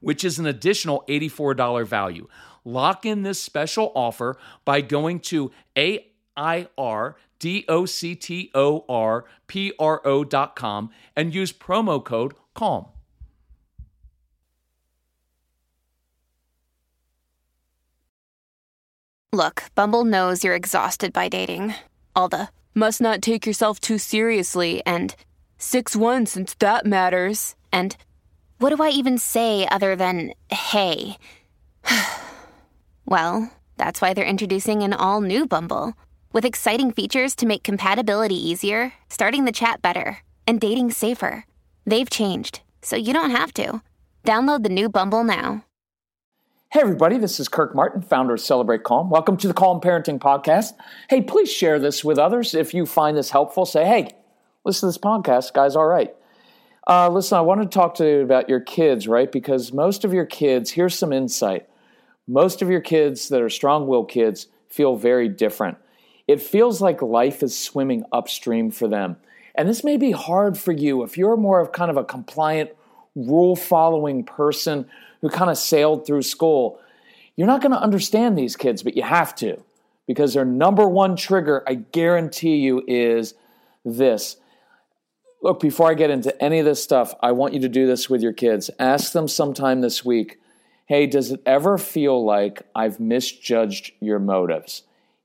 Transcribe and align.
which 0.00 0.24
is 0.24 0.38
an 0.38 0.46
additional 0.46 1.04
$84 1.08 1.86
value. 1.86 2.28
Lock 2.64 3.06
in 3.06 3.22
this 3.22 3.42
special 3.42 3.92
offer 3.94 4.36
by 4.64 4.80
going 4.80 5.20
to 5.20 5.50
a 5.76 6.06
i 6.36 6.68
r 6.78 7.16
d 7.38 7.64
o 7.68 7.86
c 7.86 8.14
t 8.14 8.50
o 8.54 8.84
r 8.88 9.24
p 9.46 9.72
r 9.78 10.00
o 10.06 10.24
dot 10.24 10.54
com 10.54 10.90
and 11.16 11.34
use 11.34 11.52
promo 11.52 12.04
code 12.04 12.34
CALM. 12.54 12.86
Look, 19.32 19.64
Bumble 19.74 20.04
knows 20.04 20.42
you're 20.42 20.56
exhausted 20.56 21.12
by 21.12 21.28
dating. 21.28 21.74
All 22.16 22.28
the 22.28 22.48
must 22.74 23.00
not 23.00 23.22
take 23.22 23.46
yourself 23.46 23.78
too 23.78 23.96
seriously 23.96 24.82
and 24.84 25.14
6 25.58 25.94
1 25.94 26.26
since 26.26 26.54
that 26.54 26.84
matters. 26.84 27.54
And 27.72 27.96
what 28.60 28.76
do 28.76 28.82
I 28.82 28.90
even 28.90 29.16
say 29.16 29.66
other 29.66 29.96
than 29.96 30.34
hey? 30.50 31.16
well, 33.06 33.50
that's 33.78 34.02
why 34.02 34.12
they're 34.12 34.24
introducing 34.24 34.82
an 34.82 34.92
all 34.92 35.22
new 35.22 35.46
Bumble 35.46 35.94
with 36.34 36.44
exciting 36.44 36.92
features 36.92 37.34
to 37.36 37.46
make 37.46 37.62
compatibility 37.62 38.36
easier, 38.36 38.92
starting 39.08 39.46
the 39.46 39.52
chat 39.52 39.80
better, 39.80 40.18
and 40.46 40.60
dating 40.60 40.90
safer. 40.90 41.46
They've 41.86 42.10
changed, 42.10 42.60
so 42.82 42.96
you 42.96 43.14
don't 43.14 43.30
have 43.30 43.54
to. 43.54 43.80
Download 44.24 44.62
the 44.62 44.68
new 44.68 44.90
Bumble 44.90 45.24
now. 45.24 45.64
Hey, 46.70 46.80
everybody, 46.82 47.16
this 47.16 47.40
is 47.40 47.48
Kirk 47.48 47.74
Martin, 47.74 48.02
founder 48.02 48.34
of 48.34 48.40
Celebrate 48.40 48.84
Calm. 48.84 49.08
Welcome 49.08 49.38
to 49.38 49.48
the 49.48 49.54
Calm 49.54 49.80
Parenting 49.80 50.18
Podcast. 50.18 50.74
Hey, 51.08 51.22
please 51.22 51.50
share 51.50 51.78
this 51.78 52.04
with 52.04 52.18
others. 52.18 52.54
If 52.54 52.74
you 52.74 52.84
find 52.84 53.16
this 53.16 53.30
helpful, 53.30 53.64
say, 53.64 53.86
hey, 53.86 54.10
listen 54.66 54.82
to 54.82 54.90
this 54.90 54.98
podcast, 54.98 55.54
guys, 55.54 55.74
all 55.74 55.86
right. 55.86 56.14
Uh, 56.86 57.08
listen, 57.08 57.38
I 57.38 57.42
want 57.42 57.62
to 57.62 57.68
talk 57.68 57.94
to 57.96 58.04
you 58.04 58.22
about 58.22 58.48
your 58.48 58.60
kids, 58.60 59.06
right? 59.06 59.30
Because 59.30 59.72
most 59.72 60.04
of 60.04 60.12
your 60.12 60.26
kids, 60.26 60.70
here's 60.70 60.98
some 60.98 61.12
insight. 61.12 61.68
Most 62.26 62.62
of 62.62 62.70
your 62.70 62.80
kids 62.80 63.28
that 63.28 63.42
are 63.42 63.50
strong 63.50 63.86
willed 63.86 64.10
kids 64.10 64.46
feel 64.68 64.96
very 64.96 65.28
different. 65.28 65.78
It 66.26 66.40
feels 66.40 66.80
like 66.80 67.02
life 67.02 67.42
is 67.42 67.58
swimming 67.58 68.04
upstream 68.12 68.70
for 68.70 68.88
them. 68.88 69.16
And 69.54 69.68
this 69.68 69.84
may 69.84 69.96
be 69.96 70.12
hard 70.12 70.56
for 70.56 70.72
you 70.72 71.02
if 71.02 71.18
you're 71.18 71.36
more 71.36 71.60
of 71.60 71.72
kind 71.72 71.90
of 71.90 71.96
a 71.96 72.04
compliant, 72.04 72.70
rule 73.16 73.56
following 73.56 74.24
person 74.24 74.88
who 75.20 75.28
kind 75.28 75.50
of 75.50 75.58
sailed 75.58 76.06
through 76.06 76.22
school. 76.22 76.80
You're 77.36 77.48
not 77.48 77.60
going 77.60 77.72
to 77.72 77.80
understand 77.80 78.38
these 78.38 78.56
kids, 78.56 78.82
but 78.82 78.96
you 78.96 79.02
have 79.02 79.34
to 79.36 79.62
because 80.06 80.34
their 80.34 80.44
number 80.44 80.88
one 80.88 81.16
trigger, 81.16 81.62
I 81.66 81.74
guarantee 81.74 82.56
you, 82.56 82.82
is 82.86 83.34
this. 83.84 84.36
Look, 85.42 85.60
before 85.60 85.90
I 85.90 85.94
get 85.94 86.10
into 86.10 86.42
any 86.42 86.58
of 86.58 86.66
this 86.66 86.82
stuff, 86.82 87.14
I 87.22 87.32
want 87.32 87.54
you 87.54 87.60
to 87.60 87.68
do 87.68 87.86
this 87.86 88.10
with 88.10 88.20
your 88.22 88.34
kids. 88.34 88.70
Ask 88.78 89.12
them 89.12 89.28
sometime 89.28 89.80
this 89.80 90.04
week 90.04 90.38
hey, 90.86 91.06
does 91.06 91.30
it 91.30 91.40
ever 91.46 91.78
feel 91.78 92.24
like 92.24 92.62
I've 92.74 92.98
misjudged 92.98 93.92
your 94.00 94.18
motives? 94.18 94.82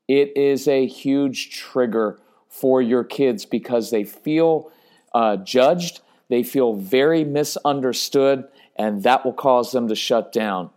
It 0.08 0.38
is 0.38 0.68
a 0.68 0.86
huge 0.86 1.50
trigger 1.50 2.20
for 2.48 2.84
your 2.84 3.04
kids 3.04 3.46
because 3.46 3.90
they 3.90 4.04
feel 4.04 4.72
uh, 5.16 5.38
judged, 5.38 6.02
they 6.30 6.44
feel 6.44 6.74
very 6.74 7.24
misunderstood, 7.24 8.48
and 8.76 9.02
that 9.02 9.26
will 9.26 9.34
cause 9.34 9.72
them 9.72 9.88
to 9.88 9.96
shut 9.96 10.32
down. 10.32 10.70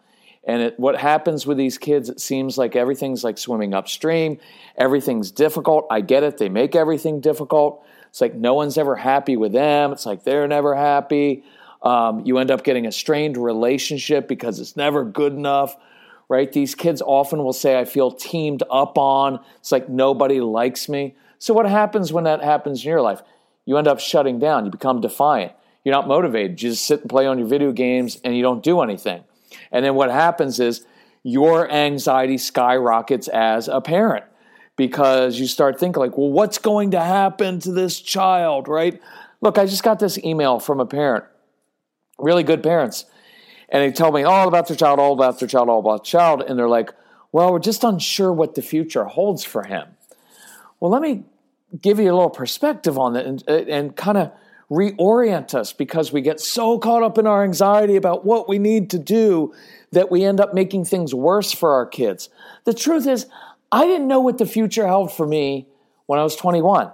And 0.42 0.62
it, 0.62 0.80
what 0.80 0.96
happens 0.96 1.46
with 1.46 1.58
these 1.58 1.76
kids, 1.76 2.08
it 2.08 2.18
seems 2.18 2.56
like 2.56 2.74
everything's 2.74 3.22
like 3.22 3.36
swimming 3.36 3.74
upstream. 3.74 4.40
Everything's 4.78 5.30
difficult. 5.30 5.86
I 5.90 6.00
get 6.00 6.22
it. 6.22 6.38
They 6.38 6.48
make 6.48 6.74
everything 6.74 7.20
difficult. 7.20 7.84
It's 8.08 8.20
like 8.20 8.34
no 8.34 8.54
one's 8.54 8.78
ever 8.78 8.96
happy 8.96 9.36
with 9.36 9.52
them. 9.52 9.92
It's 9.92 10.06
like 10.06 10.24
they're 10.24 10.48
never 10.48 10.74
happy. 10.74 11.44
Um, 11.82 12.24
you 12.24 12.38
end 12.38 12.50
up 12.50 12.64
getting 12.64 12.86
a 12.86 12.92
strained 12.92 13.36
relationship 13.36 14.26
because 14.28 14.58
it's 14.58 14.76
never 14.76 15.04
good 15.04 15.32
enough, 15.32 15.76
right? 16.28 16.50
These 16.50 16.74
kids 16.74 17.00
often 17.00 17.44
will 17.44 17.52
say, 17.52 17.78
I 17.78 17.84
feel 17.84 18.10
teamed 18.10 18.62
up 18.70 18.98
on. 18.98 19.40
It's 19.60 19.70
like 19.70 19.88
nobody 19.88 20.40
likes 20.40 20.88
me. 20.88 21.14
So, 21.38 21.54
what 21.54 21.66
happens 21.66 22.12
when 22.12 22.24
that 22.24 22.42
happens 22.42 22.84
in 22.84 22.90
your 22.90 23.00
life? 23.00 23.22
You 23.64 23.76
end 23.76 23.86
up 23.86 24.00
shutting 24.00 24.38
down. 24.38 24.64
You 24.64 24.70
become 24.70 25.00
defiant. 25.00 25.52
You're 25.84 25.94
not 25.94 26.08
motivated. 26.08 26.60
You 26.62 26.70
just 26.70 26.84
sit 26.84 27.02
and 27.02 27.10
play 27.10 27.26
on 27.26 27.38
your 27.38 27.46
video 27.46 27.70
games 27.70 28.20
and 28.24 28.36
you 28.36 28.42
don't 28.42 28.62
do 28.62 28.80
anything. 28.80 29.22
And 29.70 29.84
then 29.84 29.94
what 29.94 30.10
happens 30.10 30.58
is 30.58 30.84
your 31.22 31.70
anxiety 31.70 32.38
skyrockets 32.38 33.28
as 33.28 33.68
a 33.68 33.80
parent 33.80 34.24
because 34.78 35.38
you 35.38 35.46
start 35.46 35.78
thinking 35.78 36.00
like, 36.00 36.16
well, 36.16 36.30
what's 36.30 36.56
going 36.56 36.92
to 36.92 37.00
happen 37.00 37.58
to 37.58 37.72
this 37.72 38.00
child, 38.00 38.68
right? 38.68 39.02
Look, 39.42 39.58
I 39.58 39.66
just 39.66 39.82
got 39.82 39.98
this 39.98 40.16
email 40.18 40.60
from 40.60 40.80
a 40.80 40.86
parent, 40.86 41.24
really 42.16 42.44
good 42.44 42.62
parents, 42.62 43.04
and 43.68 43.82
they 43.82 43.94
tell 43.94 44.12
me 44.12 44.22
all 44.22 44.48
about 44.48 44.68
their 44.68 44.76
child, 44.76 45.00
all 45.00 45.12
about 45.12 45.40
their 45.40 45.48
child, 45.48 45.68
all 45.68 45.80
about 45.80 46.04
their 46.04 46.10
child, 46.10 46.42
and 46.42 46.56
they're 46.58 46.68
like, 46.68 46.94
well, 47.32 47.52
we're 47.52 47.58
just 47.58 47.84
unsure 47.84 48.32
what 48.32 48.54
the 48.54 48.62
future 48.62 49.04
holds 49.04 49.44
for 49.44 49.64
him. 49.64 49.88
Well, 50.80 50.92
let 50.92 51.02
me 51.02 51.24
give 51.82 51.98
you 51.98 52.04
a 52.04 52.14
little 52.14 52.30
perspective 52.30 52.96
on 52.96 53.12
that 53.14 53.26
and, 53.26 53.44
uh, 53.48 53.64
and 53.68 53.94
kind 53.96 54.16
of 54.16 54.32
reorient 54.70 55.54
us 55.54 55.72
because 55.72 56.12
we 56.12 56.20
get 56.20 56.40
so 56.40 56.78
caught 56.78 57.02
up 57.02 57.18
in 57.18 57.26
our 57.26 57.42
anxiety 57.42 57.96
about 57.96 58.24
what 58.24 58.48
we 58.48 58.58
need 58.58 58.90
to 58.90 58.98
do 58.98 59.52
that 59.90 60.10
we 60.10 60.24
end 60.24 60.40
up 60.40 60.54
making 60.54 60.84
things 60.84 61.14
worse 61.14 61.52
for 61.52 61.72
our 61.72 61.86
kids. 61.86 62.28
The 62.64 62.74
truth 62.74 63.06
is, 63.06 63.26
I 63.70 63.86
didn't 63.86 64.08
know 64.08 64.20
what 64.20 64.38
the 64.38 64.46
future 64.46 64.86
held 64.86 65.12
for 65.12 65.26
me 65.26 65.68
when 66.06 66.18
I 66.18 66.22
was 66.22 66.36
21, 66.36 66.90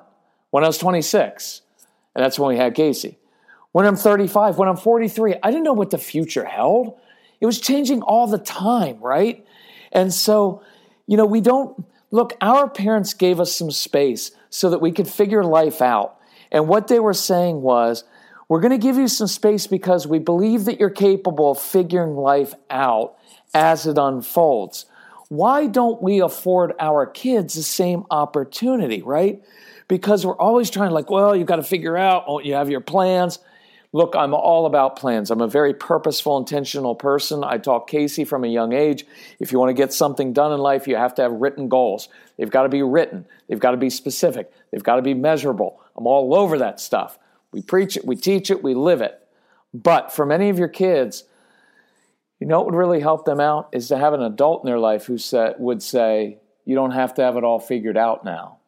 when 0.51 0.65
I 0.65 0.67
was 0.67 0.79
26, 0.79 1.63
and 2.15 2.25
that's 2.25 2.39
when 2.39 2.49
we 2.49 2.57
had 2.57 2.75
Casey. 2.75 3.19
When 3.73 3.87
I'm 3.87 3.97
35, 3.97 4.59
when 4.59 4.69
I'm 4.69 4.77
43, 4.77 5.37
I 5.43 5.51
didn't 5.51 5.65
know 5.65 5.73
what 5.73 5.91
the 5.91 5.99
future 5.99 6.45
held. 6.45 6.99
It 7.41 7.47
was 7.47 7.61
changing 7.61 8.03
all 8.03 8.27
the 8.27 8.39
time, 8.39 8.99
right? 9.01 9.45
And 9.93 10.13
so, 10.13 10.63
you 11.07 11.17
know, 11.17 11.27
we 11.27 11.41
don't 11.41 11.85
look, 12.11 12.35
our 12.41 12.69
parents 12.69 13.15
gave 13.15 13.41
us 13.41 13.55
some 13.55 13.73
space 13.73 14.31
so 14.49 14.71
that 14.71 14.81
we 14.81 14.93
could 14.93 15.09
figure 15.09 15.43
life 15.43 15.83
out. 15.83 16.17
And 16.53 16.69
what 16.69 16.87
they 16.87 17.01
were 17.01 17.15
saying 17.15 17.61
was, 17.61 18.05
we're 18.49 18.61
going 18.61 18.71
to 18.71 18.79
give 18.79 18.97
you 18.97 19.09
some 19.09 19.27
space 19.27 19.67
because 19.67 20.07
we 20.07 20.21
believe 20.21 20.67
that 20.67 20.79
you're 20.79 20.91
capable 20.91 21.51
of 21.51 21.61
figuring 21.61 22.15
life 22.15 22.55
out 22.71 23.17
as 23.53 23.87
it 23.87 23.99
unfolds. 23.99 24.87
Why 25.35 25.67
don't 25.67 26.01
we 26.01 26.21
afford 26.21 26.75
our 26.79 27.07
kids 27.07 27.55
the 27.55 27.65
same 27.65 28.05
opportunity, 28.09 29.03
right? 29.03 29.43
Because 29.89 30.25
we're 30.25 30.39
always 30.39 30.71
trying 30.71 30.91
to, 30.91 30.95
like, 30.95 31.11
well, 31.11 31.35
you've 31.35 31.49
got 31.49 31.57
to 31.57 31.65
figure 31.65 31.97
out, 31.97 32.23
oh, 32.29 32.39
you 32.39 32.55
have 32.55 32.71
your 32.71 32.81
plans. 32.81 33.41
Look, 33.93 34.15
I'm 34.15 34.33
all 34.33 34.65
about 34.65 34.95
plans. 34.95 35.33
I'm 35.33 35.41
a 35.41 35.49
very 35.49 35.75
purposeful, 35.75 36.39
intentional 36.39 36.95
person. 36.95 37.43
I 37.43 37.59
taught 37.59 37.89
Casey 37.89 38.25
from 38.25 38.45
a 38.45 38.47
young 38.47 38.73
age. 38.73 39.07
If 39.41 39.51
you 39.51 39.59
want 39.59 39.71
to 39.71 39.75
get 39.75 39.93
something 39.93 40.33
done 40.33 40.53
in 40.53 40.61
life, 40.61 40.87
you 40.87 40.95
have 40.95 41.17
to 41.17 41.23
have 41.23 41.33
written 41.33 41.69
goals. 41.69 42.09
They've 42.37 42.49
got 42.49 42.63
to 42.63 42.69
be 42.69 42.83
written, 42.83 43.27
they've 43.49 43.59
got 43.59 43.73
to 43.73 43.77
be 43.77 43.91
specific, 43.91 44.53
they've 44.71 44.85
got 44.85 44.97
to 44.97 45.03
be 45.03 45.15
measurable. 45.15 45.81
I'm 45.97 46.07
all 46.07 46.33
over 46.37 46.59
that 46.59 46.79
stuff. 46.79 47.19
We 47.51 47.61
preach 47.61 47.97
it, 47.97 48.05
we 48.05 48.15
teach 48.15 48.53
it, 48.53 48.63
we 48.63 48.75
live 48.75 49.01
it. 49.01 49.21
But 49.73 50.13
for 50.13 50.25
many 50.25 50.49
of 50.49 50.61
your 50.61 50.69
kids, 50.69 51.25
you 52.45 52.51
know 52.51 52.59
what 52.59 52.67
would 52.67 52.75
really 52.75 53.01
help 53.01 53.25
them 53.25 53.41
out 53.41 53.71
is 53.73 53.89
to 53.89 53.97
have 53.97 54.13
an 54.13 54.21
adult 54.21 54.63
in 54.63 54.67
their 54.67 54.79
life 54.79 55.07
who 55.07 55.17
say, 55.17 55.55
would 55.57 55.83
say, 55.83 56.37
You 56.67 56.75
don't 56.75 56.91
have 56.91 57.15
to 57.15 57.23
have 57.23 57.39
it 57.39 57.43
all 57.43 57.59
figured 57.59 57.97
out 57.97 58.23
now, 58.23 58.59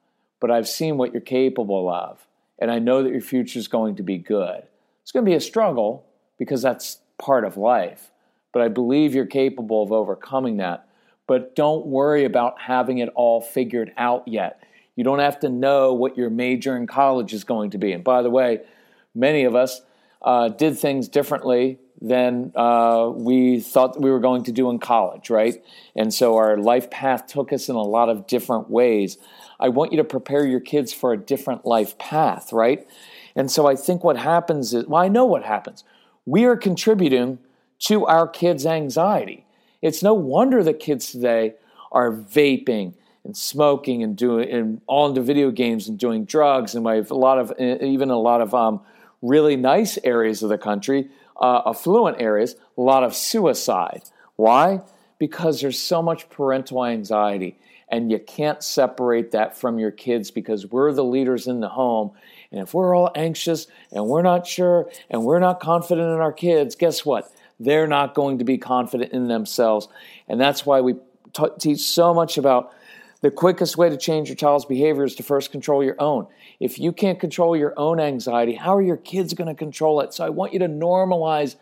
but 0.40 0.50
I've 0.50 0.66
seen 0.66 0.96
what 0.96 1.12
you're 1.12 1.20
capable 1.20 1.90
of, 1.90 2.26
and 2.58 2.70
I 2.70 2.78
know 2.78 3.02
that 3.02 3.12
your 3.12 3.20
future 3.20 3.58
is 3.58 3.68
going 3.68 3.96
to 3.96 4.02
be 4.02 4.16
good. 4.16 4.62
It's 5.02 5.12
going 5.12 5.26
to 5.26 5.30
be 5.30 5.36
a 5.36 5.40
struggle 5.40 6.06
because 6.38 6.62
that's 6.62 7.00
part 7.18 7.44
of 7.44 7.58
life. 7.58 8.12
But 8.50 8.62
I 8.62 8.68
believe 8.68 9.14
you're 9.14 9.26
capable 9.26 9.82
of 9.82 9.92
overcoming 9.92 10.56
that. 10.56 10.88
but 11.26 11.54
don't 11.54 11.84
worry 11.84 12.24
about 12.24 12.58
having 12.58 12.96
it 12.96 13.10
all 13.14 13.42
figured 13.42 13.92
out 13.98 14.26
yet. 14.26 14.62
You 14.94 15.04
don't 15.04 15.18
have 15.18 15.40
to 15.40 15.50
know 15.50 15.92
what 15.92 16.16
your 16.16 16.30
major 16.30 16.78
in 16.78 16.86
college 16.86 17.34
is 17.34 17.44
going 17.44 17.72
to 17.72 17.78
be. 17.78 17.92
And 17.92 18.02
by 18.02 18.22
the 18.22 18.30
way, 18.30 18.62
many 19.14 19.44
of 19.44 19.54
us 19.54 19.82
uh, 20.22 20.48
did 20.48 20.78
things 20.78 21.08
differently 21.08 21.78
than 22.00 22.52
uh, 22.54 23.10
we 23.14 23.60
thought 23.60 24.00
we 24.00 24.10
were 24.10 24.20
going 24.20 24.44
to 24.44 24.52
do 24.52 24.68
in 24.70 24.78
college, 24.78 25.30
right? 25.30 25.62
And 25.94 26.12
so 26.12 26.36
our 26.36 26.56
life 26.56 26.90
path 26.90 27.26
took 27.26 27.52
us 27.52 27.68
in 27.68 27.74
a 27.74 27.82
lot 27.82 28.08
of 28.08 28.26
different 28.26 28.68
ways. 28.68 29.16
I 29.58 29.70
want 29.70 29.92
you 29.92 29.98
to 29.98 30.04
prepare 30.04 30.46
your 30.46 30.60
kids 30.60 30.92
for 30.92 31.12
a 31.12 31.16
different 31.16 31.64
life 31.64 31.96
path, 31.98 32.52
right? 32.52 32.86
And 33.34 33.50
so 33.50 33.66
I 33.66 33.76
think 33.76 34.04
what 34.04 34.16
happens 34.18 34.74
is, 34.74 34.86
well, 34.86 35.02
I 35.02 35.08
know 35.08 35.24
what 35.24 35.44
happens. 35.44 35.84
We 36.26 36.44
are 36.44 36.56
contributing 36.56 37.38
to 37.80 38.06
our 38.06 38.28
kids' 38.28 38.66
anxiety. 38.66 39.46
It's 39.82 40.02
no 40.02 40.14
wonder 40.14 40.62
that 40.64 40.80
kids 40.80 41.10
today 41.10 41.54
are 41.92 42.10
vaping 42.12 42.94
and 43.24 43.36
smoking 43.36 44.02
and 44.02 44.16
doing 44.16 44.50
and 44.50 44.80
all 44.86 45.08
into 45.08 45.20
video 45.20 45.50
games 45.50 45.88
and 45.88 45.98
doing 45.98 46.24
drugs. 46.24 46.74
And 46.74 46.84
we 46.84 46.96
have 46.96 47.10
a 47.10 47.14
lot 47.14 47.38
of 47.38 47.52
even 47.58 48.10
a 48.10 48.18
lot 48.18 48.40
of 48.40 48.54
um, 48.54 48.80
really 49.22 49.56
nice 49.56 49.98
areas 50.04 50.42
of 50.42 50.48
the 50.48 50.58
country, 50.58 51.08
uh, 51.40 51.62
affluent 51.66 52.20
areas, 52.20 52.56
a 52.76 52.80
lot 52.80 53.04
of 53.04 53.14
suicide. 53.14 54.02
Why? 54.36 54.82
Because 55.18 55.60
there's 55.60 55.78
so 55.78 56.02
much 56.02 56.28
parental 56.28 56.84
anxiety, 56.84 57.58
and 57.88 58.10
you 58.10 58.18
can't 58.18 58.62
separate 58.62 59.30
that 59.30 59.56
from 59.56 59.78
your 59.78 59.90
kids 59.90 60.30
because 60.30 60.66
we're 60.66 60.92
the 60.92 61.04
leaders 61.04 61.46
in 61.46 61.60
the 61.60 61.68
home. 61.68 62.12
And 62.50 62.60
if 62.60 62.74
we're 62.74 62.96
all 62.96 63.10
anxious 63.14 63.66
and 63.92 64.06
we're 64.06 64.22
not 64.22 64.46
sure 64.46 64.90
and 65.10 65.24
we're 65.24 65.38
not 65.38 65.60
confident 65.60 66.08
in 66.08 66.20
our 66.20 66.32
kids, 66.32 66.74
guess 66.74 67.04
what? 67.04 67.30
They're 67.58 67.86
not 67.86 68.14
going 68.14 68.38
to 68.38 68.44
be 68.44 68.58
confident 68.58 69.12
in 69.12 69.28
themselves. 69.28 69.88
And 70.28 70.40
that's 70.40 70.66
why 70.66 70.80
we 70.80 70.94
t- 71.32 71.44
teach 71.58 71.80
so 71.80 72.12
much 72.12 72.38
about 72.38 72.72
the 73.22 73.30
quickest 73.30 73.76
way 73.76 73.88
to 73.88 73.96
change 73.96 74.28
your 74.28 74.36
child's 74.36 74.64
behavior 74.64 75.04
is 75.04 75.14
to 75.16 75.22
first 75.22 75.50
control 75.50 75.82
your 75.82 75.96
own. 75.98 76.26
If 76.60 76.78
you 76.78 76.92
can't 76.92 77.18
control 77.18 77.56
your 77.56 77.74
own 77.76 77.98
anxiety, 77.98 78.54
how 78.54 78.76
are 78.76 78.82
your 78.82 78.96
kids 78.96 79.34
going 79.34 79.48
to 79.48 79.54
control 79.54 80.00
it? 80.00 80.12
So 80.12 80.24
I 80.24 80.30
want 80.30 80.52
you 80.52 80.58
to 80.60 80.68
normalize 80.68 81.56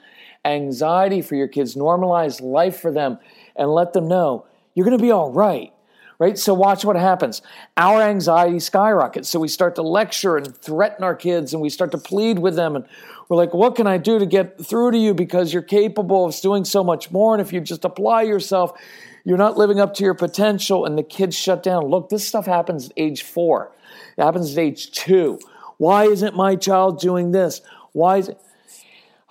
anxiety 0.45 1.23
for 1.23 1.37
your 1.37 1.49
kids, 1.49 1.75
normalize 1.75 2.41
life 2.43 2.81
for 2.81 2.93
them, 2.93 3.19
and 3.57 3.73
let 3.73 3.93
them 3.93 4.09
know 4.09 4.47
you're 4.75 4.85
going 4.85 4.99
to 4.99 5.03
be 5.03 5.11
all 5.11 5.31
right. 5.31 5.73
Right? 6.19 6.39
So 6.39 6.55
watch 6.55 6.85
what 6.85 6.95
happens. 6.95 7.43
Our 7.77 8.01
anxiety 8.01 8.61
skyrockets. 8.61 9.29
So 9.29 9.41
we 9.41 9.49
start 9.49 9.75
to 9.77 9.83
lecture 9.83 10.37
and 10.37 10.57
threaten 10.57 11.03
our 11.03 11.15
kids 11.15 11.53
and 11.53 11.61
we 11.61 11.69
start 11.69 11.91
to 11.91 11.99
plead 11.99 12.39
with 12.39 12.55
them 12.55 12.77
and 12.77 12.85
we're 13.29 13.37
like, 13.37 13.53
what 13.53 13.75
can 13.75 13.89
I 13.89 13.99
do 13.99 14.21
to 14.21 14.27
get 14.27 14.65
through 14.65 14.93
to 14.93 14.99
you 14.99 15.13
because 15.13 15.53
you're 15.53 15.63
capable 15.63 16.25
of 16.25 16.41
doing 16.41 16.65
so 16.65 16.85
much 16.85 17.11
more 17.11 17.35
and 17.35 17.41
if 17.41 17.53
you 17.53 17.61
just 17.61 17.85
apply 17.85 18.23
yourself, 18.23 18.79
you're 19.25 19.39
not 19.39 19.57
living 19.57 19.81
up 19.81 19.95
to 19.95 20.05
your 20.05 20.15
potential 20.15 20.85
and 20.85 20.97
the 20.99 21.03
kids 21.03 21.35
shut 21.37 21.63
down. 21.63 21.87
Look, 21.87 22.11
this 22.11 22.27
stuff 22.27 22.47
happens 22.47 22.87
at 22.87 22.93
age 22.97 23.23
4. 23.23 23.73
It 24.17 24.23
happens 24.23 24.53
at 24.53 24.59
age 24.63 24.93
two. 24.93 25.39
Why 25.79 26.05
isn't 26.05 26.37
my 26.37 26.57
child 26.57 27.01
doing 27.01 27.33
this? 27.33 27.61
Why 27.93 28.19
is 28.19 28.29
it? 28.29 28.39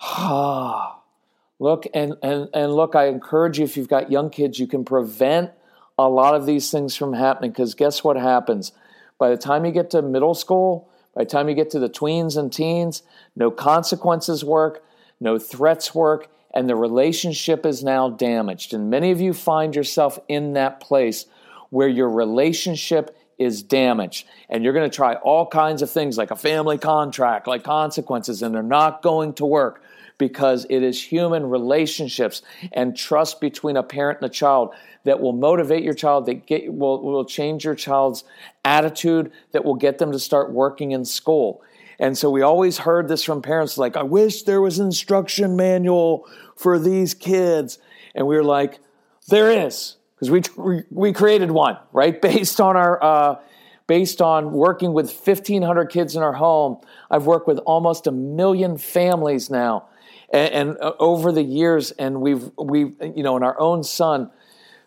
Ah, 0.00 0.98
look 1.58 1.86
and, 1.94 2.16
and 2.22 2.48
and 2.52 2.72
look. 2.74 2.94
I 2.94 3.06
encourage 3.06 3.58
you 3.58 3.64
if 3.64 3.76
you've 3.76 3.88
got 3.88 4.10
young 4.10 4.30
kids, 4.30 4.58
you 4.58 4.66
can 4.66 4.84
prevent 4.84 5.52
a 5.98 6.08
lot 6.08 6.34
of 6.34 6.44
these 6.44 6.70
things 6.70 6.96
from 6.96 7.14
happening. 7.14 7.50
Because 7.50 7.74
guess 7.74 8.04
what 8.04 8.16
happens? 8.16 8.72
By 9.18 9.30
the 9.30 9.36
time 9.36 9.64
you 9.64 9.72
get 9.72 9.90
to 9.90 10.02
middle 10.02 10.34
school, 10.34 10.88
by 11.14 11.24
the 11.24 11.30
time 11.30 11.48
you 11.48 11.54
get 11.54 11.70
to 11.70 11.78
the 11.78 11.88
tweens 11.88 12.36
and 12.36 12.52
teens, 12.52 13.02
no 13.36 13.50
consequences 13.50 14.44
work, 14.44 14.84
no 15.20 15.38
threats 15.38 15.94
work, 15.94 16.28
and 16.54 16.68
the 16.68 16.76
relationship 16.76 17.66
is 17.66 17.82
now 17.82 18.08
damaged. 18.08 18.72
And 18.72 18.88
many 18.88 19.10
of 19.10 19.20
you 19.20 19.34
find 19.34 19.74
yourself 19.74 20.18
in 20.28 20.54
that 20.54 20.80
place 20.80 21.26
where 21.70 21.88
your 21.88 22.08
relationship 22.08 23.16
is 23.36 23.62
damaged. 23.62 24.26
And 24.48 24.62
you're 24.62 24.72
going 24.72 24.88
to 24.88 24.94
try 24.94 25.14
all 25.16 25.46
kinds 25.46 25.82
of 25.82 25.90
things 25.90 26.16
like 26.16 26.30
a 26.30 26.36
family 26.36 26.78
contract, 26.78 27.48
like 27.48 27.64
consequences, 27.64 28.42
and 28.42 28.54
they're 28.54 28.62
not 28.62 29.02
going 29.02 29.34
to 29.34 29.44
work 29.44 29.82
because 30.16 30.64
it 30.70 30.84
is 30.84 31.02
human 31.02 31.50
relationships 31.50 32.42
and 32.72 32.96
trust 32.96 33.40
between 33.40 33.76
a 33.76 33.82
parent 33.82 34.20
and 34.20 34.30
a 34.30 34.32
child 34.32 34.72
that 35.02 35.20
will 35.20 35.32
motivate 35.32 35.82
your 35.82 35.94
child, 35.94 36.26
that 36.26 36.46
get, 36.46 36.72
will, 36.72 37.02
will 37.02 37.24
change 37.24 37.64
your 37.64 37.74
child's 37.74 38.22
attitude, 38.64 39.32
that 39.50 39.64
will 39.64 39.74
get 39.74 39.98
them 39.98 40.12
to 40.12 40.18
start 40.20 40.52
working 40.52 40.92
in 40.92 41.04
school. 41.04 41.62
And 41.98 42.16
so 42.18 42.30
we 42.30 42.42
always 42.42 42.78
heard 42.78 43.08
this 43.08 43.22
from 43.22 43.42
parents 43.42 43.78
like, 43.78 43.96
I 43.96 44.02
wish 44.02 44.42
there 44.42 44.60
was 44.60 44.78
an 44.78 44.86
instruction 44.86 45.56
manual 45.56 46.28
for 46.56 46.78
these 46.78 47.14
kids. 47.14 47.78
And 48.14 48.26
we 48.26 48.36
were 48.36 48.44
like, 48.44 48.80
there 49.28 49.50
is. 49.50 49.96
Because 50.14 50.52
we 50.56 50.82
we 50.90 51.12
created 51.12 51.50
one 51.50 51.76
right? 51.92 52.20
Based 52.22 52.60
on 52.60 52.76
our 52.76 53.02
uh, 53.02 53.40
based 53.86 54.22
on 54.22 54.52
working 54.52 54.92
with 54.92 55.06
1500 55.06 55.90
kids 55.90 56.16
in 56.16 56.22
our 56.22 56.32
home 56.32 56.78
i've 57.10 57.26
worked 57.26 57.46
with 57.46 57.58
almost 57.58 58.06
a 58.06 58.12
million 58.12 58.78
families 58.78 59.50
now. 59.50 59.88
And, 60.32 60.52
and 60.54 60.78
uh, 60.80 60.92
over 60.98 61.32
the 61.32 61.42
years 61.42 61.90
and 61.92 62.20
we've 62.20 62.50
we've, 62.56 62.94
you 63.02 63.22
know 63.22 63.36
in 63.36 63.42
our 63.42 63.58
own 63.60 63.82
son. 63.82 64.30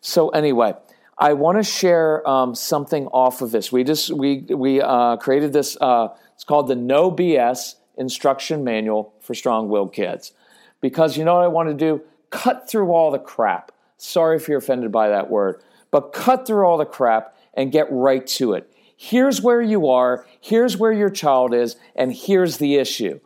So 0.01 0.30
anyway 0.30 0.74
i 1.18 1.33
want 1.33 1.57
to 1.57 1.63
share 1.63 2.27
um, 2.27 2.56
something 2.56 3.07
off 3.07 3.42
of 3.42 3.51
this. 3.51 3.71
We 3.71 3.83
just 3.83 4.12
we 4.12 4.39
we 4.50 4.81
uh, 4.81 5.18
created 5.18 5.51
this 5.51 5.77
uh, 5.81 6.10
it's 6.38 6.45
called 6.45 6.69
the 6.69 6.75
no 6.75 7.12
bs 7.12 7.75
instruction 7.98 8.63
manual 8.63 9.13
for 9.19 9.34
strong-willed 9.34 9.92
kids 9.92 10.31
because 10.80 11.18
you 11.18 11.25
know 11.25 11.36
what 11.36 11.44
i 11.44 11.48
want 11.48 11.68
to 11.68 11.74
do 11.74 12.01
cut 12.30 12.69
through 12.69 12.94
all 12.94 13.12
the 13.12 13.19
crap 13.19 13.74
Sorry 13.98 14.38
if 14.38 14.48
you're 14.48 14.60
offended 14.60 14.92
by 14.92 15.10
that 15.10 15.30
word. 15.30 15.62
But 15.89 16.13
cut 16.13 16.45
through 16.45 16.66
all 16.66 16.78
the 16.78 16.86
crap 16.86 17.36
and 17.54 17.72
get 17.72 17.88
right 17.89 18.25
to 18.28 18.54
it. 18.54 18.72
Here's 18.95 19.42
where 19.42 19.62
you 19.62 19.89
are, 19.89 20.25
here's 20.39 20.78
where 20.78 20.94
your 20.94 21.10
child 21.10 21.54
is, 21.54 21.75
and 21.95 22.13
here's 22.13 22.57
the 22.57 22.75
issue. 22.75 23.19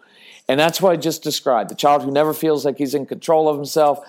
And 0.48 0.60
that's 0.60 0.82
what 0.82 0.92
I 0.92 0.98
just 0.98 1.24
described 1.24 1.70
the 1.70 1.76
child 1.76 2.04
who 2.04 2.12
never 2.12 2.34
feels 2.34 2.66
like 2.66 2.78
he's 2.78 2.94
in 2.94 3.06
control 3.06 3.48
of 3.48 3.56
himself 3.56 4.00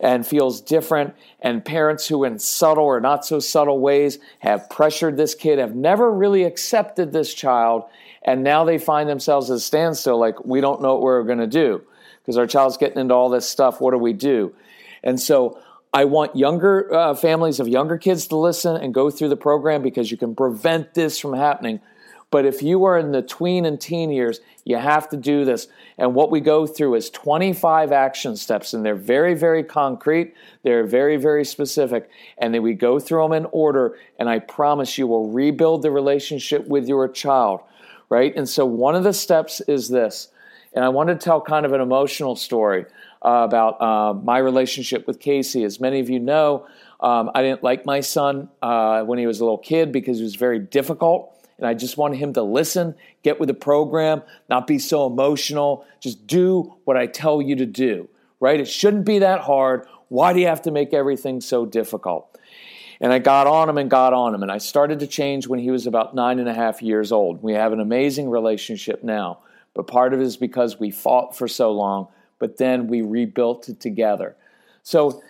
and 0.00 0.26
feels 0.26 0.60
different, 0.60 1.14
and 1.40 1.64
parents 1.64 2.08
who, 2.08 2.24
in 2.24 2.40
subtle 2.40 2.84
or 2.84 3.00
not 3.00 3.24
so 3.24 3.38
subtle 3.38 3.78
ways, 3.78 4.18
have 4.40 4.68
pressured 4.68 5.16
this 5.16 5.36
kid, 5.36 5.60
have 5.60 5.76
never 5.76 6.12
really 6.12 6.42
accepted 6.42 7.12
this 7.12 7.32
child, 7.32 7.84
and 8.24 8.42
now 8.42 8.64
they 8.64 8.78
find 8.78 9.08
themselves 9.08 9.50
at 9.50 9.56
a 9.56 9.60
standstill 9.60 10.18
like, 10.18 10.44
we 10.44 10.60
don't 10.60 10.80
know 10.80 10.94
what 10.94 11.02
we're 11.02 11.22
going 11.24 11.38
to 11.38 11.46
do 11.46 11.82
because 12.22 12.36
our 12.36 12.46
child's 12.46 12.76
getting 12.76 12.98
into 12.98 13.14
all 13.14 13.28
this 13.28 13.48
stuff. 13.48 13.80
What 13.80 13.90
do 13.92 13.98
we 13.98 14.12
do? 14.12 14.54
And 15.02 15.20
so 15.20 15.58
I 15.92 16.04
want 16.04 16.36
younger 16.36 16.92
uh, 16.92 17.14
families 17.14 17.60
of 17.60 17.68
younger 17.68 17.98
kids 17.98 18.26
to 18.28 18.36
listen 18.36 18.76
and 18.76 18.94
go 18.94 19.10
through 19.10 19.28
the 19.28 19.36
program 19.36 19.82
because 19.82 20.10
you 20.10 20.16
can 20.16 20.34
prevent 20.34 20.94
this 20.94 21.18
from 21.18 21.34
happening. 21.34 21.80
But 22.32 22.46
if 22.46 22.62
you 22.62 22.84
are 22.84 22.98
in 22.98 23.12
the 23.12 23.20
tween 23.20 23.66
and 23.66 23.78
teen 23.78 24.10
years, 24.10 24.40
you 24.64 24.78
have 24.78 25.06
to 25.10 25.18
do 25.18 25.44
this. 25.44 25.68
And 25.98 26.14
what 26.14 26.30
we 26.30 26.40
go 26.40 26.66
through 26.66 26.94
is 26.94 27.10
25 27.10 27.92
action 27.92 28.36
steps, 28.36 28.72
and 28.72 28.82
they're 28.82 28.94
very, 28.94 29.34
very 29.34 29.62
concrete. 29.62 30.32
They're 30.62 30.86
very, 30.86 31.18
very 31.18 31.44
specific. 31.44 32.08
And 32.38 32.54
then 32.54 32.62
we 32.62 32.72
go 32.72 32.98
through 32.98 33.22
them 33.24 33.32
in 33.34 33.46
order, 33.52 33.98
and 34.18 34.30
I 34.30 34.38
promise 34.38 34.96
you 34.96 35.06
will 35.06 35.28
rebuild 35.28 35.82
the 35.82 35.90
relationship 35.90 36.66
with 36.66 36.88
your 36.88 37.06
child, 37.06 37.60
right? 38.12 38.36
And 38.36 38.46
so 38.46 38.66
one 38.66 38.94
of 38.94 39.04
the 39.04 39.14
steps 39.14 39.62
is 39.62 39.88
this. 39.88 40.28
And 40.74 40.84
I 40.84 40.90
want 40.90 41.08
to 41.08 41.14
tell 41.14 41.40
kind 41.40 41.64
of 41.64 41.72
an 41.72 41.80
emotional 41.80 42.36
story 42.36 42.84
uh, 43.24 43.46
about 43.48 43.80
uh, 43.80 44.12
my 44.12 44.36
relationship 44.36 45.06
with 45.06 45.18
Casey. 45.18 45.64
As 45.64 45.80
many 45.80 45.98
of 45.98 46.10
you 46.10 46.18
know, 46.18 46.66
um, 47.00 47.30
I 47.34 47.40
didn't 47.40 47.62
like 47.62 47.86
my 47.86 48.00
son 48.00 48.50
uh, 48.60 49.02
when 49.04 49.18
he 49.18 49.26
was 49.26 49.40
a 49.40 49.44
little 49.44 49.56
kid 49.56 49.92
because 49.92 50.18
he 50.18 50.24
was 50.24 50.34
very 50.34 50.58
difficult. 50.58 51.34
And 51.56 51.66
I 51.66 51.72
just 51.72 51.96
wanted 51.96 52.18
him 52.18 52.34
to 52.34 52.42
listen, 52.42 52.96
get 53.22 53.40
with 53.40 53.46
the 53.46 53.54
program, 53.54 54.20
not 54.50 54.66
be 54.66 54.78
so 54.78 55.06
emotional. 55.06 55.86
Just 55.98 56.26
do 56.26 56.74
what 56.84 56.98
I 56.98 57.06
tell 57.06 57.40
you 57.40 57.56
to 57.56 57.66
do, 57.66 58.10
right? 58.40 58.60
It 58.60 58.68
shouldn't 58.68 59.06
be 59.06 59.20
that 59.20 59.40
hard. 59.40 59.86
Why 60.08 60.34
do 60.34 60.40
you 60.40 60.48
have 60.48 60.60
to 60.62 60.70
make 60.70 60.92
everything 60.92 61.40
so 61.40 61.64
difficult? 61.64 62.31
And 63.02 63.12
I 63.12 63.18
got 63.18 63.46
on 63.46 63.68
him 63.68 63.76
and 63.76 63.90
got 63.90 64.14
on 64.14 64.34
him. 64.34 64.42
And 64.42 64.50
I 64.50 64.56
started 64.56 65.00
to 65.00 65.06
change 65.06 65.46
when 65.46 65.58
he 65.58 65.70
was 65.70 65.86
about 65.86 66.14
nine 66.14 66.38
and 66.38 66.48
a 66.48 66.54
half 66.54 66.80
years 66.80 67.12
old. 67.12 67.42
We 67.42 67.52
have 67.52 67.74
an 67.74 67.80
amazing 67.80 68.30
relationship 68.30 69.02
now. 69.04 69.40
But 69.74 69.86
part 69.86 70.14
of 70.14 70.20
it 70.20 70.24
is 70.24 70.38
because 70.38 70.80
we 70.80 70.90
fought 70.90 71.36
for 71.36 71.48
so 71.48 71.72
long 71.72 72.08
but 72.42 72.56
then 72.56 72.88
we 72.88 73.02
rebuilt 73.02 73.68
it 73.68 73.78
together. 73.78 74.34
So 74.82 75.22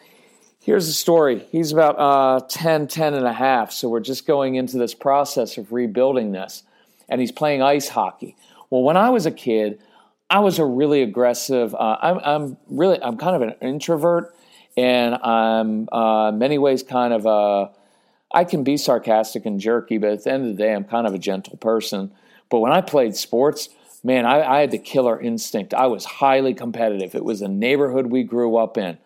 here's 0.61 0.87
the 0.87 0.95
story. 0.95 1.47
He's 1.52 1.71
about 1.71 1.97
uh, 1.99 2.47
10, 2.49 2.87
10 2.87 3.12
and 3.12 3.26
a 3.26 3.35
half. 3.35 3.71
So 3.71 3.91
we're 3.91 4.00
just 4.00 4.26
going 4.26 4.55
into 4.55 4.79
this 4.79 4.95
process 4.95 5.59
of 5.59 5.73
rebuilding 5.73 6.33
this. 6.33 6.62
And 7.11 7.21
he's 7.21 7.31
playing 7.31 7.61
ice 7.61 7.88
hockey. 7.88 8.35
Well, 8.71 8.81
when 8.81 8.97
I 8.97 9.11
was 9.11 9.26
a 9.26 9.31
kid, 9.31 9.83
I 10.31 10.38
was 10.38 10.59
a 10.59 10.64
really 10.64 11.02
aggressive. 11.02 11.75
Uh, 11.75 11.99
I'm, 12.00 12.19
I'm, 12.25 12.57
really, 12.67 12.99
I'm 13.02 13.19
kind 13.19 13.37
of 13.37 13.43
an 13.43 13.57
introvert, 13.61 14.35
and 14.76 15.14
I'm 15.14 15.88
uh, 15.93 16.33
many 16.33 16.59
ways 16.59 16.83
kind 16.83 17.12
of 17.12 17.26
a. 17.26 17.71
I 18.35 18.45
can 18.45 18.64
be 18.64 18.76
sarcastic 18.79 19.45
and 19.45 19.61
jerky, 19.61 19.99
but 19.99 20.11
at 20.11 20.25
the 20.25 20.33
end 20.33 20.49
of 20.49 20.57
the 20.57 20.62
day, 20.62 20.73
I'm 20.75 20.85
kind 20.85 21.07
of 21.07 21.12
a 21.12 21.19
gentle 21.19 21.59
person. 21.59 22.12
But 22.49 22.61
when 22.61 22.73
I 22.73 22.81
played 22.81 23.14
sports, 23.14 23.69
man, 24.02 24.25
I, 24.25 24.43
I, 24.43 24.61
had 24.61 24.71
the 24.71 24.79
killer 24.79 25.21
instinct. 25.21 25.75
I 25.75 25.87
was 25.87 26.05
highly 26.05 26.55
competitive. 26.55 27.14
It 27.14 27.25
was 27.25 27.43
a 27.43 27.49
neighborhood 27.49 28.07
we 28.07 28.23
grew 28.23 28.57
up 28.57 28.79
in. 28.79 28.97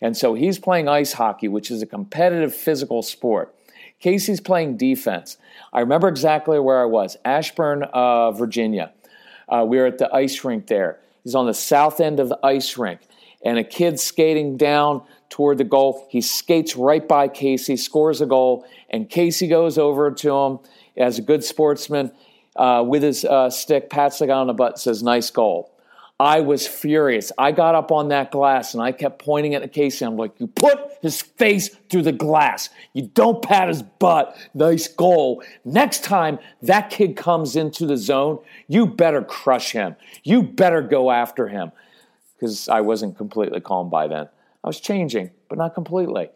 And 0.00 0.16
so 0.16 0.34
he's 0.34 0.58
playing 0.58 0.88
ice 0.88 1.12
hockey, 1.12 1.46
which 1.46 1.70
is 1.70 1.80
a 1.80 1.86
competitive 1.86 2.54
physical 2.54 3.02
sport. 3.02 3.54
Casey's 4.00 4.40
playing 4.40 4.76
defense. 4.76 5.36
I 5.72 5.80
remember 5.80 6.08
exactly 6.08 6.58
where 6.58 6.82
I 6.82 6.86
was 6.86 7.16
Ashburn, 7.24 7.84
uh, 7.84 8.32
Virginia. 8.32 8.92
Uh, 9.48 9.64
we 9.66 9.78
were 9.78 9.86
at 9.86 9.98
the 9.98 10.12
ice 10.12 10.42
rink 10.44 10.66
there. 10.66 10.98
He's 11.22 11.36
on 11.36 11.46
the 11.46 11.54
south 11.54 12.00
end 12.00 12.18
of 12.18 12.28
the 12.28 12.38
ice 12.42 12.76
rink, 12.76 13.00
and 13.44 13.58
a 13.58 13.64
kid 13.64 13.98
skating 13.98 14.56
down 14.56 15.02
toward 15.28 15.58
the 15.58 15.64
goal. 15.64 16.06
He 16.10 16.20
skates 16.20 16.76
right 16.76 17.06
by 17.06 17.28
Casey, 17.28 17.76
scores 17.76 18.20
a 18.20 18.26
goal, 18.26 18.66
and 18.90 19.08
Casey 19.08 19.48
goes 19.48 19.78
over 19.78 20.10
to 20.10 20.34
him 20.34 20.58
as 20.96 21.18
a 21.18 21.22
good 21.22 21.42
sportsman 21.42 22.12
uh, 22.56 22.84
with 22.86 23.02
his 23.02 23.24
uh, 23.24 23.50
stick, 23.50 23.90
pats 23.90 24.18
the 24.18 24.26
guy 24.26 24.34
on 24.34 24.46
the 24.46 24.52
butt, 24.52 24.78
says, 24.78 25.02
Nice 25.02 25.30
goal. 25.30 25.72
I 26.20 26.40
was 26.40 26.68
furious. 26.68 27.32
I 27.36 27.50
got 27.50 27.74
up 27.74 27.90
on 27.90 28.08
that 28.08 28.30
glass 28.30 28.74
and 28.74 28.82
I 28.82 28.92
kept 28.92 29.18
pointing 29.18 29.56
at 29.56 29.72
Casey. 29.72 30.04
I'm 30.04 30.16
like, 30.16 30.38
you 30.38 30.46
put 30.46 30.78
his 31.00 31.20
face 31.20 31.68
through 31.90 32.02
the 32.02 32.12
glass. 32.12 32.68
You 32.92 33.08
don't 33.08 33.42
pat 33.42 33.66
his 33.66 33.82
butt. 33.82 34.36
Nice 34.54 34.86
goal. 34.86 35.42
Next 35.64 36.04
time 36.04 36.38
that 36.62 36.90
kid 36.90 37.16
comes 37.16 37.56
into 37.56 37.86
the 37.86 37.96
zone, 37.96 38.38
you 38.68 38.86
better 38.86 39.22
crush 39.22 39.72
him. 39.72 39.96
You 40.22 40.44
better 40.44 40.80
go 40.80 41.10
after 41.10 41.48
him. 41.48 41.72
Because 42.42 42.68
I 42.68 42.80
wasn't 42.80 43.16
completely 43.16 43.60
calm 43.60 43.88
by 43.88 44.08
then. 44.08 44.28
I 44.64 44.66
was 44.66 44.80
changing, 44.80 45.30
but 45.48 45.58
not 45.58 45.74
completely. 45.74 46.28